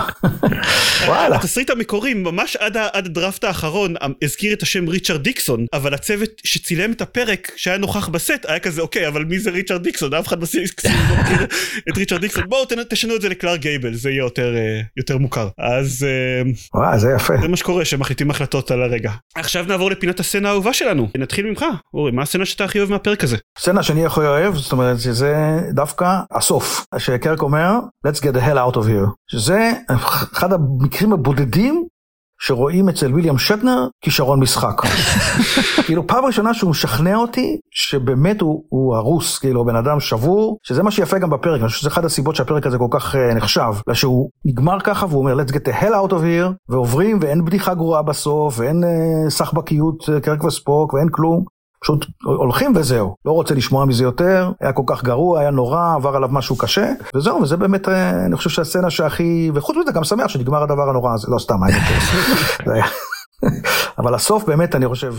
וואלה. 1.06 1.36
התסריט 1.36 1.70
המקורי 1.70 2.14
ממש 2.14 2.56
עד, 2.56 2.78
ה-draft 2.94 3.44
האחרון 3.44 3.94
אמ, 4.06 4.14
הזכיר 4.24 4.54
את 4.54 4.64
השם 4.64 4.88
ריצ'רד 4.88 5.24
דיקסון 5.24 5.66
אבל 5.74 5.94
הצוות 5.94 6.30
שצילם 6.44 6.92
את 6.92 7.02
הפרק 7.02 7.52
שהיה 7.56 7.78
נוכח 7.78 8.08
בסט 8.08 8.46
היה 8.48 8.60
כזה 8.60 8.82
אוקיי 8.82 9.08
אבל 9.08 9.26
מי 9.26 9.40
זה 9.40 9.50
ריצ'רד 9.50 9.84
דיקסון 9.84 10.14
אף 10.14 10.28
אחד 10.28 10.40
בסט 10.40 10.56
לא 10.86 11.16
מכיר 11.22 11.48
את 11.90 11.98
ריצ'רד 11.98 12.22
דיקסון 12.22 12.44
בואו 12.50 12.66
תשנו 12.90 13.16
את 13.16 13.22
זה 13.22 13.30
לקלארק 13.30 13.60
גייבל 13.60 13.94
זה 13.94 14.10
יהיה 14.10 14.20
יותר, 14.20 14.56
אה, 14.56 14.82
יותר 14.98 15.18
מוכר 15.18 15.48
אז 15.58 16.06
אה, 16.08 16.52
וואי, 16.74 17.00
זה 17.00 17.10
יפה. 17.16 17.34
זה 17.42 17.48
מה 17.48 17.58
שקורה 17.58 17.86
שמחליטים 17.86 18.32
החלטות 18.32 18.72
על 18.72 18.84
הרגע. 18.84 19.12
עכשיו 19.36 19.66
נעבור 19.68 19.92
לפינת 19.92 20.20
הסצנה 20.20 20.50
האהובה 20.50 20.74
שלנו. 20.74 21.10
נתחיל 21.18 21.46
ממך, 21.46 21.66
אורי, 21.94 22.12
מה 22.12 22.22
הסצנה 22.22 22.46
שאתה 22.46 22.64
הכי 22.64 22.80
אוהב 22.80 22.90
מהפרק 22.90 23.24
הזה? 23.24 23.38
סצנה 23.60 23.84
שאני 23.84 24.06
הכי 24.06 24.20
אוהב, 24.20 24.56
זאת 24.56 24.72
אומרת 24.72 25.00
שזה 25.00 25.60
דווקא 25.74 26.20
הסוף, 26.32 26.86
שקרק 26.98 27.42
אומר, 27.42 27.72
let's 28.08 28.20
get 28.20 28.36
the 28.36 28.40
hell 28.40 28.74
out 28.74 28.76
of 28.76 28.84
here, 28.84 29.10
שזה 29.32 29.72
אחד 30.34 30.50
המקרים 30.88 31.14
הבודדים 31.14 31.88
שרואים 32.40 32.90
אצל 32.90 33.14
ויליאם 33.14 33.38
שטנר 33.38 33.88
כישרון 34.02 34.40
משחק. 34.40 34.82
כאילו 35.86 36.08
פעם 36.08 36.26
ראשונה 36.26 36.54
שהוא 36.54 36.72
משכנע 36.72 37.16
אותי 37.16 37.58
שבאמת 37.72 38.42
הוא, 38.42 38.64
הוא 38.70 38.96
הרוס, 38.96 39.40
כאילו 39.40 39.66
בן 39.66 39.76
אדם 39.76 40.00
שבור, 40.00 40.58
שזה 40.64 40.84
מה 40.84 40.92
שיפה 40.92 41.20
גם 41.20 41.30
בפרק, 41.30 41.62
אני 41.62 41.68
חושב 41.68 41.80
שזה 41.80 41.90
אחת 41.90 42.04
הסיבות 42.04 42.36
שהפרק 42.36 42.66
הזה 42.66 42.78
כל 42.78 42.88
כך 42.92 43.16
uh, 43.16 43.18
נחשב, 43.36 43.74
שהוא 43.94 44.30
נגמר 44.46 44.80
ככה 44.80 45.06
והוא 45.06 45.20
אומר 45.20 45.44
let's 45.44 45.52
get 45.52 45.70
the 45.70 45.82
hell 45.82 46.10
out 46.10 46.12
of 46.12 46.22
here, 46.22 46.54
ועוברים 46.70 47.20
ואין 47.22 47.46
בדיחה 47.46 47.74
גרועה 47.74 48.04
בסוף, 48.04 48.60
ואין 48.60 48.84
uh, 48.84 49.30
סחבקיות 49.30 50.02
uh, 50.04 50.20
קרק 50.24 50.44
וספוק 50.44 50.94
ואין 50.94 51.08
כלום. 51.12 51.57
פשוט 51.88 52.06
הולכים 52.24 52.74
וזהו, 52.76 53.16
לא 53.26 53.32
רוצה 53.32 53.56
לשמוע 53.56 53.86
מזה 53.86 54.04
יותר, 54.04 54.52
היה 54.62 54.74
כל 54.74 54.84
כך 54.88 55.04
גרוע, 55.04 55.40
היה 55.40 55.52
נורא, 55.52 55.94
עבר 55.96 56.16
עליו 56.16 56.30
משהו 56.32 56.58
קשה, 56.58 56.92
וזהו, 57.16 57.42
וזה 57.42 57.58
באמת, 57.58 57.90
אה, 57.90 58.26
אני 58.26 58.36
חושב 58.36 58.50
שהסצנה 58.50 58.90
שהכי, 58.90 59.52
וחוץ 59.54 59.78
מזה 59.78 59.92
גם 59.92 60.04
שמח 60.04 60.28
שנגמר 60.28 60.64
הדבר 60.64 60.90
הנורא 60.90 61.14
הזה, 61.14 61.28
לא 61.32 61.40
סתם, 61.40 61.56
אבל 64.00 64.16
הסוף 64.16 64.44
באמת, 64.44 64.76
אני 64.76 64.88
חושב, 64.88 65.16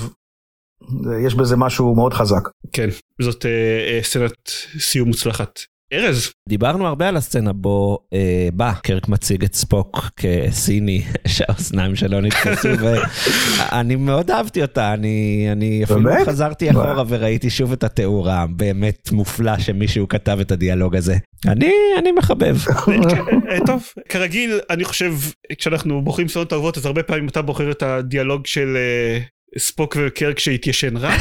יש 1.25 1.35
בזה 1.35 1.57
משהו 1.57 1.95
מאוד 1.95 2.15
חזק. 2.15 2.49
כן, 2.73 2.89
זאת 3.23 3.47
אה, 3.47 3.51
אה, 3.51 4.01
סצנת 4.03 4.51
סיום 4.79 5.09
מוצלחת. 5.09 5.59
ארז. 5.93 6.33
דיברנו 6.49 6.87
הרבה 6.87 7.09
על 7.09 7.17
הסצנה 7.17 7.53
בו 7.53 7.99
אה, 8.13 8.49
בא 8.53 8.73
קרק 8.83 9.09
מציג 9.09 9.45
את 9.45 9.55
ספוק 9.55 10.11
כסיני 10.17 11.03
שהאוזניים 11.27 11.97
שלו 11.97 12.21
נתפסו 12.21 12.69
ואני 12.83 13.97
מאוד 13.97 14.31
אהבתי 14.31 14.63
אותה 14.63 14.95
אני 14.95 15.49
אני 15.53 15.85
אפילו 15.85 16.03
באמת? 16.03 16.29
חזרתי 16.29 16.71
אחורה 16.71 17.03
וראיתי 17.09 17.51
שוב 17.51 17.73
את 17.73 17.85
התיאור 17.85 18.31
הבאמת 18.31 19.13
מופלא 19.13 19.59
שמישהו 19.59 20.09
כתב 20.09 20.39
את 20.41 20.53
הדיאלוג 20.53 20.97
הזה 20.97 21.17
אני 21.47 21.73
אני 21.99 22.13
מחבב. 22.13 22.57
אה, 23.51 23.59
טוב 23.67 23.83
כרגיל 24.09 24.61
אני 24.71 24.85
חושב 24.85 25.15
כשאנחנו 25.59 26.03
בוחרים 26.03 26.29
סצנות 26.29 26.53
אהובות 26.53 26.77
אז 26.77 26.87
הרבה 26.87 27.03
פעמים 27.03 27.29
אתה 27.29 27.43
בוחר 27.43 27.71
את 27.71 27.83
הדיאלוג 27.83 28.47
של 28.47 28.77
אה, 28.77 29.19
ספוק 29.59 29.97
וקרק 30.01 30.39
שהתיישן 30.39 30.97
רע 30.97 31.17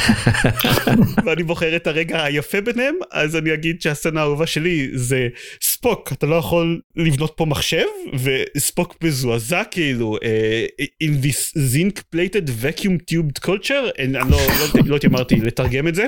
ואני 1.26 1.44
בוחר 1.44 1.76
את 1.76 1.88
הרגע 1.88 2.24
היפה 2.24 2.62
ביניהם 2.62 2.96
אז 3.12 3.36
אני 3.36 3.54
אגיד 3.54 3.82
שהסצנה 3.82 4.22
האהובה 4.22 4.48
שלי 4.48 4.90
זה 4.94 5.28
ספוק 5.62 6.12
אתה 6.12 6.26
לא 6.26 6.36
יכול 6.36 6.82
לבנות 6.96 7.34
פה 7.38 7.46
מחשב 7.46 7.86
וספוק 8.24 8.96
מזועזע 9.04 9.64
כאילו 9.72 10.18
uh, 10.18 10.84
in 11.04 11.26
this 11.26 11.58
zinc 11.74 12.00
plated 12.16 12.50
vacuum 12.64 12.98
tubed 13.12 13.48
culture 13.48 14.00
אני 14.00 14.14
לא, 14.14 14.22
לא, 14.30 14.82
לא 14.86 14.96
התיימרתי 14.96 15.36
לתרגם 15.36 15.88
את 15.88 15.96
זה 15.96 16.08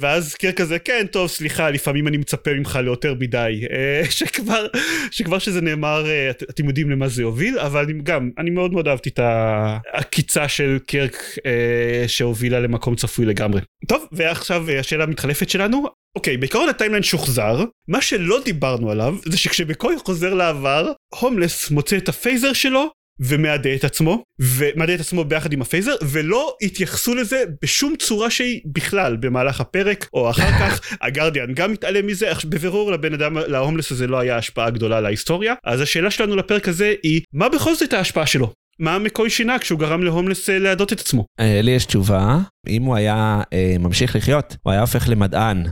ואז 0.00 0.34
קירק 0.34 0.52
כזה 0.52 0.78
כן 0.78 1.06
טוב 1.10 1.28
סליחה 1.28 1.70
לפעמים 1.70 2.08
אני 2.08 2.16
מצפה 2.16 2.54
ממך 2.54 2.78
ליותר 2.82 3.14
מדי. 3.14 3.62
אה, 3.70 4.02
שכבר 4.10 4.66
שכבר 5.10 5.38
שזה 5.38 5.60
נאמר 5.60 6.06
אה, 6.06 6.30
אתם 6.30 6.66
יודעים 6.66 6.90
למה 6.90 7.08
זה 7.08 7.22
יוביל 7.22 7.58
אבל 7.58 7.86
גם 8.02 8.30
אני 8.38 8.50
מאוד 8.50 8.72
מאוד 8.72 8.88
אהבתי 8.88 9.08
את 9.08 9.18
העקיצה 9.18 10.48
של 10.48 10.78
קירק 10.86 11.16
אה, 11.46 12.04
שהובילה 12.08 12.60
למקום 12.60 12.94
צפוי 12.94 13.26
לגמרי. 13.26 13.60
טוב 13.88 14.06
ועכשיו 14.12 14.70
השאלה 14.70 15.04
המתחלפת 15.04 15.50
שלנו. 15.50 15.86
אוקיי 16.16 16.36
בעיקרון 16.36 16.68
ה-timeline 16.68 17.02
שוחזר. 17.02 17.64
מה 17.88 18.00
שלא 18.00 18.40
דיברנו 18.44 18.90
עליו 18.90 19.16
זה 19.24 19.38
כשמקוי 19.38 19.96
חוזר 19.98 20.34
לעבר 20.34 20.92
הומלס 21.20 21.70
מוצא 21.70 21.96
את 21.96 22.08
ה-phaser 22.08 22.52
שלו 22.52 22.90
ומאדה 23.20 23.74
את 23.74 23.84
עצמו 23.84 24.22
ומאדה 24.40 24.94
את 24.94 25.00
עצמו 25.00 25.24
ביחד 25.24 25.52
עם 25.52 25.62
ה-phaser 25.62 25.94
ולא 26.02 26.56
התייחסו 26.62 27.14
לזה 27.14 27.44
בשום 27.62 27.94
צורה 27.98 28.30
שהיא 28.30 28.60
בכלל 28.66 29.16
במהלך 29.16 29.60
הפרק 29.60 30.08
או 30.12 30.30
אחר 30.30 30.50
כך 30.50 30.80
ה-Guardian 31.06 31.54
גם 31.54 31.72
מתעלם 31.72 32.06
מזה 32.06 32.32
בבירור 32.44 32.92
לבן 32.92 33.14
אדם 33.14 33.36
להומלס 33.36 33.92
הזה 33.92 34.06
לא 34.06 34.18
היה 34.18 34.36
השפעה 34.36 34.70
גדולה 34.70 35.00
להיסטוריה 35.00 35.54
אז 35.64 35.80
השאלה 35.80 36.10
שלנו 36.10 36.36
לפרק 36.36 36.68
הזה 36.68 36.94
היא 37.02 37.20
מה 37.32 37.48
בכל 37.48 37.74
זאת 37.74 37.92
ההשפעה 37.92 38.26
שלו 38.26 38.52
מה 38.78 38.98
מקוי 38.98 39.30
שינה 39.30 39.58
כשהוא 39.58 39.78
גרם 39.78 40.02
להומלס 40.02 40.50
אה, 40.50 40.58
להדות 40.58 40.92
את 40.92 41.00
עצמו? 41.00 41.24
אה, 41.40 41.60
לי 41.62 41.70
יש 41.70 41.86
תשובה, 41.86 42.38
אם 42.68 42.82
הוא 42.82 42.96
היה 42.96 43.42
אה, 43.52 43.76
ממשיך 43.78 44.16
לחיות, 44.16 44.56
הוא 44.62 44.72
היה 44.72 44.80
הופך 44.80 45.08
למדען 45.08 45.62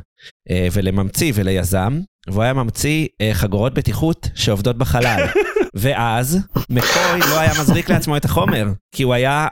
ולממציא 0.73 1.33
וליזם, 1.35 2.01
והוא 2.29 2.43
היה 2.43 2.53
ממציא 2.53 3.07
חגורות 3.33 3.75
בטיחות 3.75 4.29
שעובדות 4.35 4.79
בחלל. 4.79 5.27
ואז 5.75 6.39
מקוי 6.71 7.21
לא 7.31 7.41
היה 7.41 7.53
מזריק 7.61 7.91
לעצמו 7.91 8.17
את 8.17 8.25
החומר, 8.25 8.67
כי 8.95 9.03
הוא 9.03 9.15
היה 9.15 9.49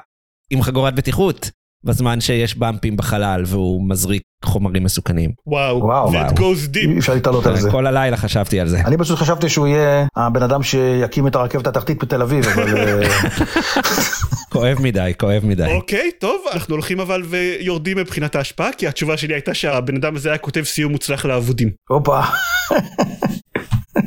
עם 0.50 0.62
חגורת 0.62 0.94
בטיחות. 0.94 1.50
בזמן 1.84 2.20
שיש 2.20 2.58
במפים 2.58 2.96
בחלל 2.96 3.42
והוא 3.46 3.88
מזריק 3.88 4.22
חומרים 4.44 4.84
מסוכנים. 4.84 5.30
וואו, 5.46 6.12
that 6.12 6.32
goes 6.32 6.74
deep. 6.74 6.98
אפשר 6.98 7.14
להתעלות 7.14 7.46
על 7.46 7.56
זה. 7.56 7.70
כל 7.70 7.86
הלילה 7.86 8.16
חשבתי 8.16 8.60
על 8.60 8.68
זה. 8.68 8.80
אני 8.80 8.96
פשוט 8.98 9.18
חשבתי 9.18 9.48
שהוא 9.48 9.66
יהיה 9.66 10.06
הבן 10.16 10.42
אדם 10.42 10.62
שיקים 10.62 11.26
את 11.26 11.34
הרכבת 11.34 11.66
התחתית 11.66 12.02
בתל 12.02 12.22
אביב, 12.22 12.46
אבל... 12.46 12.76
אה, 12.76 13.02
כואב 14.52 14.76
מדי, 14.80 15.12
כואב 15.18 15.42
מדי. 15.44 15.72
אוקיי, 15.74 16.10
טוב, 16.20 16.44
אנחנו 16.52 16.74
הולכים 16.74 17.00
אבל 17.00 17.22
ויורדים 17.24 17.96
מבחינת 17.96 18.36
ההשפעה, 18.36 18.72
כי 18.78 18.88
התשובה 18.88 19.16
שלי 19.16 19.34
הייתה 19.34 19.54
שהבן 19.54 19.96
אדם 19.96 20.16
הזה 20.16 20.28
היה 20.28 20.38
כותב 20.38 20.62
סיום 20.62 20.92
מוצלח 20.92 21.24
לאבודים. 21.24 21.70
הופה. 21.88 22.20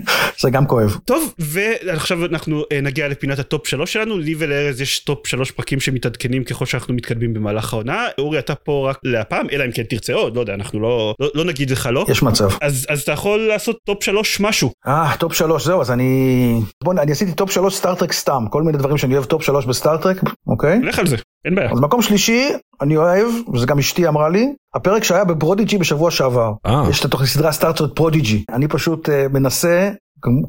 זה 0.41 0.49
גם 0.49 0.65
כואב. 0.67 0.97
טוב 1.05 1.33
ועכשיו 1.39 2.25
אנחנו 2.25 2.61
uh, 2.61 2.65
נגיע 2.81 3.07
לפינת 3.07 3.39
ה-top 3.39 3.67
שלוש 3.67 3.93
שלנו 3.93 4.17
לי 4.17 4.35
ולארז 4.37 4.81
יש 4.81 4.99
top 4.99 5.27
שלוש 5.27 5.51
פרקים 5.51 5.79
שמתעדכנים 5.79 6.43
ככל 6.43 6.65
שאנחנו 6.65 6.93
מתקדמים 6.93 7.33
במהלך 7.33 7.73
העונה 7.73 8.07
אורי 8.17 8.39
אתה 8.39 8.55
פה 8.55 8.89
רק 8.89 8.97
להפעם 9.03 9.47
אלא 9.51 9.65
אם 9.65 9.71
כן 9.71 9.83
תרצה 9.83 10.13
עוד 10.13 10.35
לא 10.35 10.41
יודע 10.41 10.53
אנחנו 10.53 10.79
לא 10.79 11.15
לא, 11.19 11.29
לא 11.35 11.45
נגיד 11.45 11.71
לך 11.71 11.89
לא 11.91 12.05
יש 12.09 12.23
מצב 12.23 12.49
אז 12.61 12.85
אז 12.89 13.01
אתה 13.01 13.11
יכול 13.11 13.39
לעשות 13.39 13.77
טופ 13.85 14.03
שלוש 14.03 14.39
משהו. 14.39 14.71
אה 14.87 15.13
טופ 15.19 15.33
שלוש 15.33 15.65
זהו 15.65 15.81
אז 15.81 15.91
אני 15.91 16.61
בוא 16.83 16.93
אני 16.93 17.11
עשיתי 17.11 17.33
טופ 17.33 17.51
שלוש 17.51 17.75
סטארטרק 17.75 18.13
סתם 18.13 18.43
כל 18.49 18.63
מיני 18.63 18.77
דברים 18.77 18.97
שאני 18.97 19.13
אוהב 19.13 19.25
טופ 19.25 19.43
שלוש 19.43 19.65
בסטארטרק 19.65 20.17
אוקיי. 20.47 20.79
לך 20.81 20.99
על 20.99 21.07
זה 21.07 21.15
אין 21.45 21.55
בעיה. 21.55 21.71
אז 21.71 21.79
מקום 21.79 22.01
שלישי 22.01 22.49
אני 22.81 22.97
אוהב 22.97 23.27
וזה 23.53 23.65
גם 23.65 23.79
אשתי 23.79 24.07
אמרה 24.07 24.29
לי 24.29 24.53
הפרק 24.75 25.03
שהיה 25.03 25.23
ב 25.23 25.30
Prodigy 25.30 25.77
בשבוע 25.77 26.11
שעבר. 26.11 26.51
אה. 26.65 26.83
יש 26.89 26.99
את 26.99 27.05
התוכנית 27.05 27.29
סדרה 27.29 27.51
סטארטרק 27.51 27.91
Prodigy 27.95 28.43
אני 28.49 28.67
פשוט 28.67 29.09
uh, 29.09 29.11
מנסה 29.33 29.91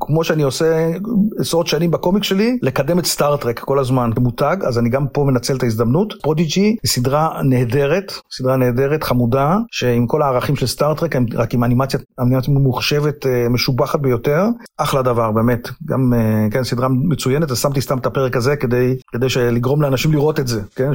כמו 0.01 0.25
שאני 0.25 0.43
עושה 0.43 0.91
עשרות 1.39 1.67
שנים 1.67 1.91
בקומיק 1.91 2.25
שלי, 2.25 2.59
לקדם 2.63 2.99
את 2.99 3.07
סטארט-טרק 3.07 3.59
כל 3.59 3.79
הזמן 3.79 4.11
כמותג, 4.15 4.57
אז 4.69 4.79
אני 4.79 4.89
גם 4.89 5.07
פה 5.09 5.25
מנצל 5.25 5.57
את 5.57 5.63
ההזדמנות. 5.63 6.15
Prodigy 6.23 6.61
היא 6.61 6.77
סדרה 6.87 7.41
נהדרת, 7.45 8.13
סדרה 8.31 8.57
נהדרת, 8.57 9.03
חמודה, 9.03 9.57
שעם 9.71 10.07
כל 10.07 10.23
הערכים 10.23 10.57
של 10.57 10.67
סטארט-טרק, 10.67 11.17
רק 11.35 11.55
עם 11.55 11.65
אנימציה, 11.65 12.01
אנימציה 12.21 12.55
ממוחשבת 12.55 13.27
אה, 13.27 13.49
משובחת 13.49 14.01
ביותר, 14.01 14.45
אחלה 14.77 15.03
דבר 15.03 15.33
באמת, 15.33 15.69
גם 15.85 16.13
אה, 16.15 16.47
כן 16.51 16.65
סדרה 16.65 16.89
מצוינת, 16.89 17.51
אז 17.51 17.59
שמתי 17.59 17.81
סתם 17.81 17.99
את 17.99 18.07
הפרק 18.07 18.37
הזה 18.37 18.57
כדי, 18.57 18.97
כדי 19.13 19.27
לגרום 19.53 19.83
לאנשים 19.83 20.13
לראות 20.13 20.41
את 20.41 20.49
זה, 20.49 20.61
כן, 20.75 20.95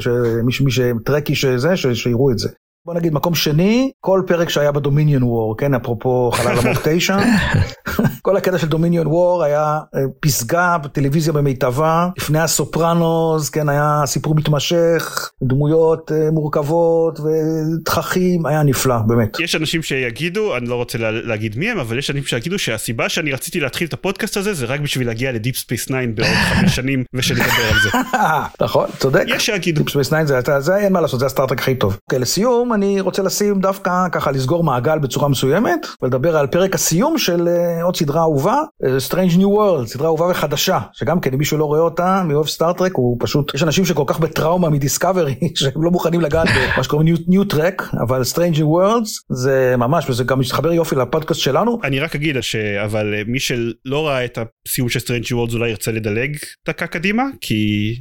שמי 0.50 0.70
שטרקי 0.70 1.34
שזה, 1.34 1.76
שיראו 1.76 2.30
את 2.30 2.38
זה. 2.38 2.48
בוא 2.86 2.94
נגיד 2.94 3.12
מקום 3.12 3.34
שני, 3.34 3.90
כל 4.00 4.22
פרק 4.26 4.48
שהיה 4.48 4.72
בדומיניון 4.72 5.22
וור, 5.22 5.56
כן, 5.56 5.74
אפרופו 5.74 6.30
חלל 6.34 6.58
עמוק 6.58 6.78
9, 6.84 7.18
כל 8.22 8.36
הקטע 8.36 8.58
של 8.58 8.68
דומיניון 8.68 9.06
וור 9.06 9.42
היה 9.42 9.78
אה, 9.94 10.00
פסגה 10.20 10.78
בטלוויזיה 10.78 11.32
במיטבה, 11.32 12.08
לפני 12.18 12.38
הסופרנוס, 12.38 13.50
כן, 13.50 13.68
היה 13.68 14.02
סיפור 14.06 14.34
מתמשך, 14.34 15.30
דמויות 15.42 16.12
אה, 16.12 16.30
מורכבות 16.30 17.20
ותככים, 17.20 18.46
היה 18.46 18.62
נפלא, 18.62 18.98
באמת. 19.06 19.40
יש 19.40 19.54
אנשים 19.54 19.82
שיגידו, 19.82 20.56
אני 20.56 20.68
לא 20.68 20.74
רוצה 20.74 20.98
לה, 20.98 21.10
להגיד 21.10 21.58
מי 21.58 21.70
הם, 21.70 21.78
אבל 21.78 21.98
יש 21.98 22.10
אנשים 22.10 22.24
שיגידו 22.24 22.58
שהסיבה 22.58 23.08
שאני 23.08 23.32
רציתי 23.32 23.60
להתחיל 23.60 23.88
את 23.88 23.92
הפודקאסט 23.92 24.36
הזה, 24.36 24.54
זה 24.54 24.66
רק 24.66 24.80
בשביל 24.80 25.06
להגיע 25.06 25.32
ל 25.32 25.37
Deep 25.37 25.56
Space 25.56 25.84
9 25.84 25.94
בעוד 26.14 26.28
חמש 26.54 26.76
שנים 26.76 27.04
ושנדבר 27.14 27.44
על 27.44 27.78
זה. 27.82 27.98
נכון, 28.64 28.88
צודק. 28.98 29.24
יש 29.26 29.46
שיגידו. 29.46 29.82
Deep 29.82 29.90
Space 29.90 30.08
9 30.08 30.24
זה, 30.24 30.60
זה 30.60 30.76
אין 30.76 30.92
מה 30.92 31.00
לעשות, 31.00 31.20
זה 31.20 31.26
הסטארטרק 31.26 31.52
הכי 31.52 31.74
טוב. 31.74 31.98
אוקיי, 32.06 32.18
לסיום, 32.18 32.71
אני 32.74 33.00
רוצה 33.00 33.22
לשים 33.22 33.60
דווקא 33.60 34.08
ככה 34.12 34.30
לסגור 34.30 34.64
מעגל 34.64 34.98
בצורה 34.98 35.28
מסוימת 35.28 35.86
ולדבר 36.02 36.36
על 36.36 36.46
פרק 36.46 36.74
הסיום 36.74 37.18
של 37.18 37.48
uh, 37.48 37.84
עוד 37.84 37.96
סדרה 37.96 38.20
אהובה, 38.20 38.56
uh, 38.82 38.86
Strange 39.10 39.36
New 39.36 39.58
Worlds, 39.58 39.86
סדרה 39.86 40.06
אהובה 40.06 40.26
וחדשה, 40.26 40.78
שגם 40.92 41.20
כן 41.20 41.32
אם 41.32 41.38
מישהו 41.38 41.58
לא 41.58 41.64
רואה 41.64 41.80
אותה 41.80 42.22
מאוהב 42.28 42.46
סטארט-טרק 42.46 42.92
הוא 42.94 43.16
פשוט, 43.20 43.54
יש 43.54 43.62
אנשים 43.62 43.84
שכל 43.84 44.04
כך 44.06 44.20
בטראומה 44.20 44.70
מ 44.70 44.76
Discovery 44.76 45.34
שהם 45.54 45.82
לא 45.82 45.90
מוכנים 45.90 46.20
לגעת 46.20 46.48
במה 46.48 46.84
שקוראים 46.84 47.14
New 47.28 47.44
Trek, 47.44 47.82
אבל 48.06 48.22
Strange 48.32 48.56
New 48.56 48.60
Worlds 48.60 49.10
זה 49.30 49.74
ממש 49.78 50.10
וזה 50.10 50.24
גם 50.24 50.38
מתחבר 50.38 50.72
יופי 50.72 50.96
לפודקאסט 50.96 51.40
שלנו. 51.40 51.78
אני 51.84 52.00
רק 52.00 52.14
אגיד 52.14 52.36
אבל 52.84 53.14
מי 53.26 53.38
שלא 53.38 54.08
ראה 54.08 54.24
את 54.24 54.38
הסיום 54.66 54.88
של 54.88 54.98
Strange 54.98 55.26
New 55.26 55.30
Worlds 55.30 55.54
אולי 55.54 55.70
ירצה 55.70 55.92
לדלג 55.92 56.36
דקה 56.66 56.86
קדימה 56.86 57.22
כי 57.40 57.92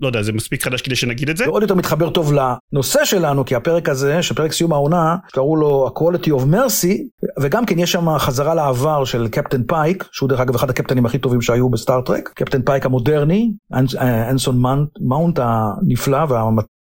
לא 0.00 0.06
יודע 0.06 0.22
זה 0.22 0.32
מספיק 0.32 0.64
חדש 0.64 0.82
כדי 0.82 0.96
שנגיד 0.96 1.30
את 1.30 1.36
זה. 1.36 1.44
ועוד 1.48 1.62
יותר 1.62 1.74
מתחבר 1.74 2.10
טוב 2.10 2.32
לנושא 2.32 3.04
שלנו 3.04 3.44
כי 3.44 3.54
הפרק 3.54 3.75
הפרק 3.76 3.88
הזה, 3.88 4.22
שפרק 4.22 4.52
סיום 4.52 4.72
העונה, 4.72 5.16
שקראו 5.28 5.56
לו 5.56 5.86
ה-Quality 5.86 6.28
of 6.28 6.54
Mercy, 6.54 6.94
וגם 7.40 7.66
כן 7.66 7.78
יש 7.78 7.92
שם 7.92 8.18
חזרה 8.18 8.54
לעבר 8.54 9.04
של 9.04 9.28
קפטן 9.28 9.62
פייק, 9.62 10.04
שהוא 10.12 10.28
דרך 10.28 10.40
אגב 10.40 10.54
אחד 10.54 10.70
הקפטנים 10.70 11.06
הכי 11.06 11.18
טובים 11.18 11.40
שהיו 11.40 11.68
בסטארט-טרק, 11.68 12.28
קפטן 12.34 12.62
פייק 12.62 12.86
המודרני, 12.86 13.50
אה, 13.72 14.30
אנסון 14.30 14.62
מאונט 15.00 15.38
הנפלא 15.42 16.24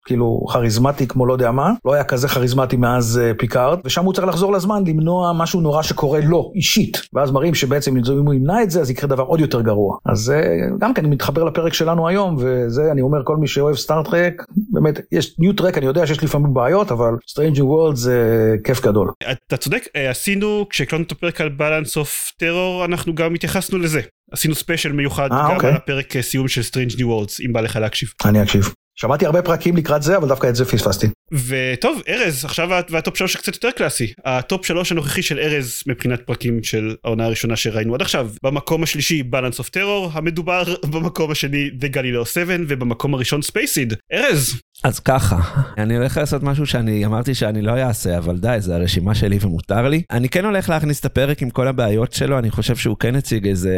כאילו 0.06 0.46
כריזמטי 0.54 1.08
כמו 1.08 1.26
לא 1.26 1.34
יודע 1.34 1.52
מה, 1.52 1.72
לא 1.86 1.94
היה 1.94 2.04
כזה 2.04 2.28
כריזמטי 2.28 2.78
מאז 2.78 3.22
uh, 3.22 3.38
פיקארד, 3.38 3.80
ושם 3.86 4.06
הוא 4.06 4.14
צריך 4.14 4.28
לחזור 4.28 4.52
לזמן 4.52 4.84
למנוע 4.88 5.34
משהו 5.34 5.62
נורא 5.62 5.82
שקורה 5.82 6.20
לו, 6.20 6.52
אישית. 6.56 7.02
ואז 7.14 7.32
מראים 7.32 7.56
שבעצם 7.56 7.98
אם 7.98 8.26
הוא 8.26 8.34
ימנע 8.34 8.64
את 8.64 8.72
זה, 8.72 8.82
אז 8.82 8.90
יקרה 8.90 9.10
דבר 9.10 9.24
עוד 9.24 9.40
יותר 9.40 9.62
גרוע. 9.62 9.98
אז 10.06 10.34
uh, 10.36 10.78
גם 10.80 10.94
כן, 10.94 11.06
מתחבר 11.06 11.44
לפרק 11.44 11.74
שלנו 11.74 12.08
היום, 12.08 12.36
וזה, 12.40 12.92
אני 12.92 13.02
אומר, 13.02 13.18
כל 13.24 13.38
מי 13.38 13.48
שאוהב 13.48 13.76
סטארט-טרק, 13.76 14.46
באמת, 14.72 15.00
יש 15.12 15.40
New 15.40 15.54
Trek, 15.54 15.78
אני 15.78 15.86
יודע 15.86 16.08
שיש 16.08 16.24
לפעמים 16.24 16.54
בעיות, 16.54 16.92
אבל 16.92 17.14
Strange 17.14 17.47
New 17.47 17.62
Worlds 17.62 17.96
זה 17.96 18.56
כיף 18.64 18.82
גדול. 18.82 19.12
אתה 19.48 19.58
צודק, 19.58 19.88
אה, 19.96 20.10
עשינו, 20.10 20.66
כשהקלטנו 20.70 21.06
את 21.06 21.12
הפרק 21.12 21.42
על 21.42 21.50
Balance 21.60 21.94
of 21.94 22.32
Terror, 22.44 22.86
אנחנו 22.86 23.16
גם 23.16 23.34
התייחסנו 23.34 23.78
לזה. 23.78 24.02
עשינו 24.32 24.56
ספיישל 24.56 24.92
מיוחד 24.92 25.32
אה, 25.32 25.36
גם 25.36 25.56
אוקיי. 25.56 25.70
על 25.70 25.76
הפרק 25.76 26.22
סיום 26.22 26.48
של 26.48 26.62
Strange 26.62 26.94
New 26.94 27.04
Worlds, 27.04 27.46
אם 27.46 27.54
בא 27.54 27.62
לך 27.62 27.76
להקשיב. 27.76 28.10
אני 28.26 28.44
אקשיב. 28.44 28.74
שמעתי 28.96 29.26
הרבה 29.26 29.42
פרקים 29.42 29.78
לקראת 29.78 30.04
זה 30.04 30.18
אבל 30.18 30.28
דווקא 30.28 30.48
את 30.48 30.56
זה 30.56 30.66
פספסתי. 30.66 31.08
וטוב 31.34 32.02
ארז 32.10 32.46
עכשיו 32.46 32.70
והטופ 32.90 33.18
שלוש 33.18 33.36
קצת 33.36 33.54
יותר 33.54 33.72
קלאסי 33.72 34.14
הטופ 34.26 34.66
שלוש 34.66 34.92
הנוכחי 34.92 35.22
של 35.22 35.40
ארז 35.40 35.84
מבחינת 35.88 36.22
פרקים 36.22 36.64
של 36.64 36.96
העונה 37.04 37.26
הראשונה 37.26 37.56
שראינו 37.56 37.96
עד 37.96 38.02
עכשיו 38.02 38.30
במקום 38.44 38.84
השלישי 38.84 39.24
Balance 39.24 39.60
of 39.60 39.70
Terror 39.70 40.10
המדובר 40.14 40.64
במקום 40.92 41.32
השני 41.32 41.70
The 41.82 41.96
Galileo 41.96 42.26
7 42.26 42.56
ובמקום 42.68 43.14
הראשון 43.14 43.42
Space 43.42 43.71
Seed 43.71 43.94
ארז. 44.14 44.62
אז 44.84 45.00
ככה 45.00 45.40
אני 45.78 45.98
הולך 45.98 46.18
לעשות 46.18 46.44
משהו 46.44 46.66
שאני 46.66 47.06
אמרתי 47.06 47.36
שאני 47.36 47.62
לא 47.62 47.72
אעשה 47.78 48.18
אבל 48.18 48.38
די 48.38 48.58
זה 48.60 48.76
הרשימה 48.76 49.16
שלי 49.16 49.38
ומותר 49.42 49.90
לי 49.90 50.02
אני 50.12 50.30
כן 50.30 50.46
הולך 50.46 50.70
להכניס 50.70 51.00
את 51.00 51.06
הפרק 51.06 51.42
עם 51.42 51.50
כל 51.50 51.68
הבעיות 51.68 52.14
שלו 52.14 52.40
אני 52.40 52.52
חושב 52.52 52.76
שהוא 52.76 52.98
כן 52.98 53.16
הציג 53.16 53.48
איזה 53.48 53.78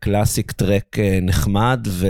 Classic 0.00 0.52
Trek 0.52 0.98
אה, 0.98 1.18
נחמד 1.22 1.86
ו... 1.88 2.06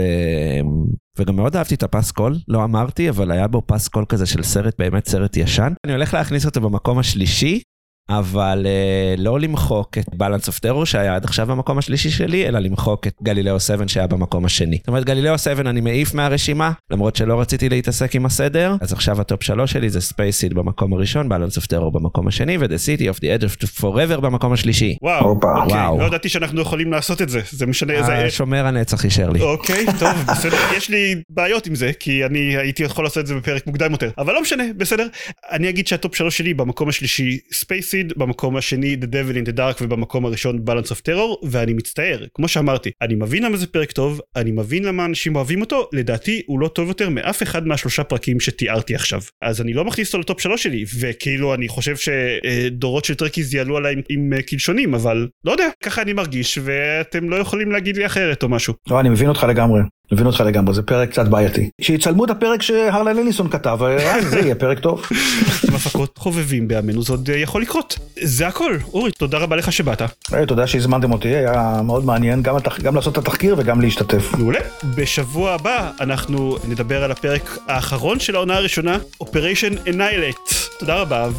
וגם 1.17 1.35
מאוד 1.35 1.55
אהבתי 1.55 1.75
את 1.75 1.83
הפסקול, 1.83 2.35
לא 2.47 2.63
אמרתי, 2.63 3.09
אבל 3.09 3.31
היה 3.31 3.47
בו 3.47 3.61
פסקול 3.65 4.05
כזה 4.09 4.25
של 4.25 4.43
סרט, 4.43 4.75
באמת 4.79 5.07
סרט 5.07 5.37
ישן. 5.37 5.73
אני 5.85 5.93
הולך 5.93 6.13
להכניס 6.13 6.45
אותו 6.45 6.61
במקום 6.61 6.99
השלישי, 6.99 7.61
אבל 8.09 8.65
uh, 8.65 9.21
לא 9.21 9.39
למחוק 9.39 9.97
את 9.97 10.07
Balance 10.07 10.47
of 10.47 10.65
Terror 10.65 10.85
שהיה 10.85 11.15
עד 11.15 11.25
עכשיו 11.25 11.47
במקום 11.47 11.77
השלישי 11.77 12.09
שלי, 12.09 12.47
אלא 12.47 12.59
למחוק 12.59 13.07
את 13.07 13.13
גלילאו 13.23 13.59
7 13.59 13.87
שהיה 13.87 14.07
במקום 14.07 14.45
השני. 14.45 14.77
זאת 14.77 14.87
אומרת, 14.87 15.05
גלילאו 15.05 15.37
7 15.37 15.69
אני 15.69 15.81
מעיף 15.81 16.13
מהרשימה, 16.13 16.71
למרות 16.91 17.15
שלא 17.15 17.39
רציתי 17.41 17.69
להתעסק 17.69 18.15
עם 18.15 18.25
הסדר, 18.25 18.75
אז 18.81 18.93
עכשיו 18.93 19.21
הטופ 19.21 19.43
שלוש 19.43 19.71
שלי 19.71 19.89
זה 19.89 19.99
Seed 19.99 20.53
במקום 20.53 20.93
הראשון, 20.93 21.31
Balance 21.31 21.55
of 21.57 21.65
Terror 21.65 21.89
במקום 21.93 22.27
השני, 22.27 22.57
ו-The 22.57 22.99
City 22.99 23.03
of 23.03 23.19
the 23.19 23.41
Edge 23.41 23.63
of 23.63 23.81
Forever 23.81 24.19
במקום 24.21 24.53
השלישי. 24.53 24.97
וואו, 25.01 25.29
אוקיי, 25.29 25.49
וואו. 25.67 25.99
לא 25.99 26.05
ידעתי 26.05 26.29
שאנחנו 26.29 26.61
יכולים 26.61 26.91
לעשות 26.91 27.21
את 27.21 27.29
זה, 27.29 27.41
זה 27.51 27.65
משנה 27.65 27.93
איזה... 27.93 28.17
שומר 28.17 28.65
הנצח 28.65 29.05
אישר 29.05 29.29
לי. 29.29 29.41
אוקיי, 29.41 29.85
טוב, 29.99 30.13
בסדר, 30.27 30.57
יש 30.77 30.89
לי 30.89 31.15
בעיות 31.29 31.67
עם 31.67 31.75
זה, 31.75 31.91
כי 31.99 32.25
אני 32.25 32.57
הייתי 32.57 32.83
יכול 32.83 33.05
לעשות 33.05 33.17
את 33.17 33.27
זה 33.27 33.35
בפרק 33.35 33.67
מוקדם 33.67 33.91
יותר, 33.91 34.09
אבל 34.17 34.33
לא 34.33 34.41
משנה, 34.41 34.63
בסדר. 34.77 35.07
אני 35.51 35.69
אגיד 35.69 35.87
שהטופ 35.87 36.15
שלוש 36.15 36.37
שלי 36.37 36.53
במקום 36.53 36.89
השלישי 36.89 37.39
Space 37.51 37.92
Seed, 37.93 38.13
במקום 38.17 38.57
השני 38.57 38.97
The 39.01 39.05
Devil 39.05 39.35
in 39.35 39.49
the 39.49 39.57
Dark 39.57 39.81
ובמקום 39.81 40.25
הראשון 40.25 40.59
Balance 40.67 40.87
of 40.87 41.09
Terror 41.09 41.47
ואני 41.49 41.73
מצטער 41.73 42.25
כמו 42.33 42.47
שאמרתי 42.47 42.91
אני 43.01 43.15
מבין 43.15 43.43
למה 43.43 43.57
זה 43.57 43.67
פרק 43.67 43.91
טוב 43.91 44.21
אני 44.35 44.51
מבין 44.51 44.83
למה 44.83 45.05
אנשים 45.05 45.35
אוהבים 45.35 45.61
אותו 45.61 45.89
לדעתי 45.93 46.41
הוא 46.45 46.59
לא 46.59 46.67
טוב 46.67 46.87
יותר 46.87 47.09
מאף 47.09 47.43
אחד 47.43 47.67
מהשלושה 47.67 48.03
פרקים 48.03 48.39
שתיארתי 48.39 48.95
עכשיו 48.95 49.21
אז 49.41 49.61
אני 49.61 49.73
לא 49.73 49.85
מכניס 49.85 50.07
אותו 50.07 50.19
לטופ 50.19 50.41
שלוש 50.41 50.63
שלי 50.63 50.85
וכאילו 50.99 51.53
אני 51.53 51.67
חושב 51.67 51.95
שדורות 51.95 53.05
של 53.05 53.15
טרקיז 53.15 53.53
יעלו 53.53 53.77
עליי 53.77 53.93
עם, 53.93 54.01
עם 54.09 54.41
קלשונים 54.41 54.93
אבל 54.93 55.27
לא 55.45 55.51
יודע 55.51 55.67
ככה 55.83 56.01
אני 56.01 56.13
מרגיש 56.13 56.59
ואתם 56.63 57.29
לא 57.29 57.35
יכולים 57.35 57.71
להגיד 57.71 57.97
לי 57.97 58.05
אחרת 58.05 58.43
או 58.43 58.49
משהו. 58.49 58.73
לא 58.89 58.99
אני 58.99 59.09
מבין 59.09 59.29
אותך 59.29 59.43
לגמרי. 59.49 59.81
מבין 60.11 60.25
אותך 60.25 60.39
לגמרי, 60.39 60.73
זה 60.73 60.81
פרק 60.81 61.09
קצת 61.09 61.27
בעייתי. 61.27 61.69
שיצלמו 61.81 62.25
את 62.25 62.29
הפרק 62.29 62.61
שהרלן 62.61 63.19
אליסון 63.19 63.49
כתב, 63.49 63.77
אה, 63.83 64.21
זה 64.21 64.39
יהיה 64.39 64.55
פרק 64.55 64.79
טוב. 64.79 65.05
עם 65.69 65.75
הפקות 65.75 66.17
חובבים 66.17 66.67
בימינו 66.67 67.03
זה 67.03 67.13
עוד 67.13 67.29
אה, 67.29 67.37
יכול 67.37 67.61
לקרות. 67.61 67.99
זה 68.21 68.47
הכל. 68.47 68.77
אורי, 68.93 69.11
תודה 69.11 69.37
רבה 69.37 69.55
לך 69.55 69.71
שבאת. 69.71 70.01
אה, 70.01 70.45
תודה 70.47 70.67
שהזמנתם 70.67 71.11
אותי, 71.11 71.27
היה 71.27 71.81
מאוד 71.83 72.05
מעניין 72.05 72.41
גם, 72.41 72.55
התח... 72.55 72.79
גם 72.79 72.95
לעשות 72.95 73.13
את 73.13 73.17
התחקיר 73.17 73.55
וגם 73.57 73.81
להשתתף. 73.81 74.31
מעולה. 74.37 74.59
בשבוע 74.95 75.51
הבא 75.51 75.91
אנחנו 75.99 76.57
נדבר 76.67 77.03
על 77.03 77.11
הפרק 77.11 77.57
האחרון 77.67 78.19
של 78.19 78.35
העונה 78.35 78.55
הראשונה, 78.55 78.97
Operation 79.23 79.87
Annihilate. 79.87 80.53
תודה 80.79 80.95
רבה 80.95 81.29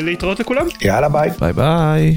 ולהתראות 0.00 0.40
לכולם. 0.40 0.66
יאללה 0.82 1.08
ביי. 1.08 1.30
ביי 1.40 1.52
ביי. 1.52 2.16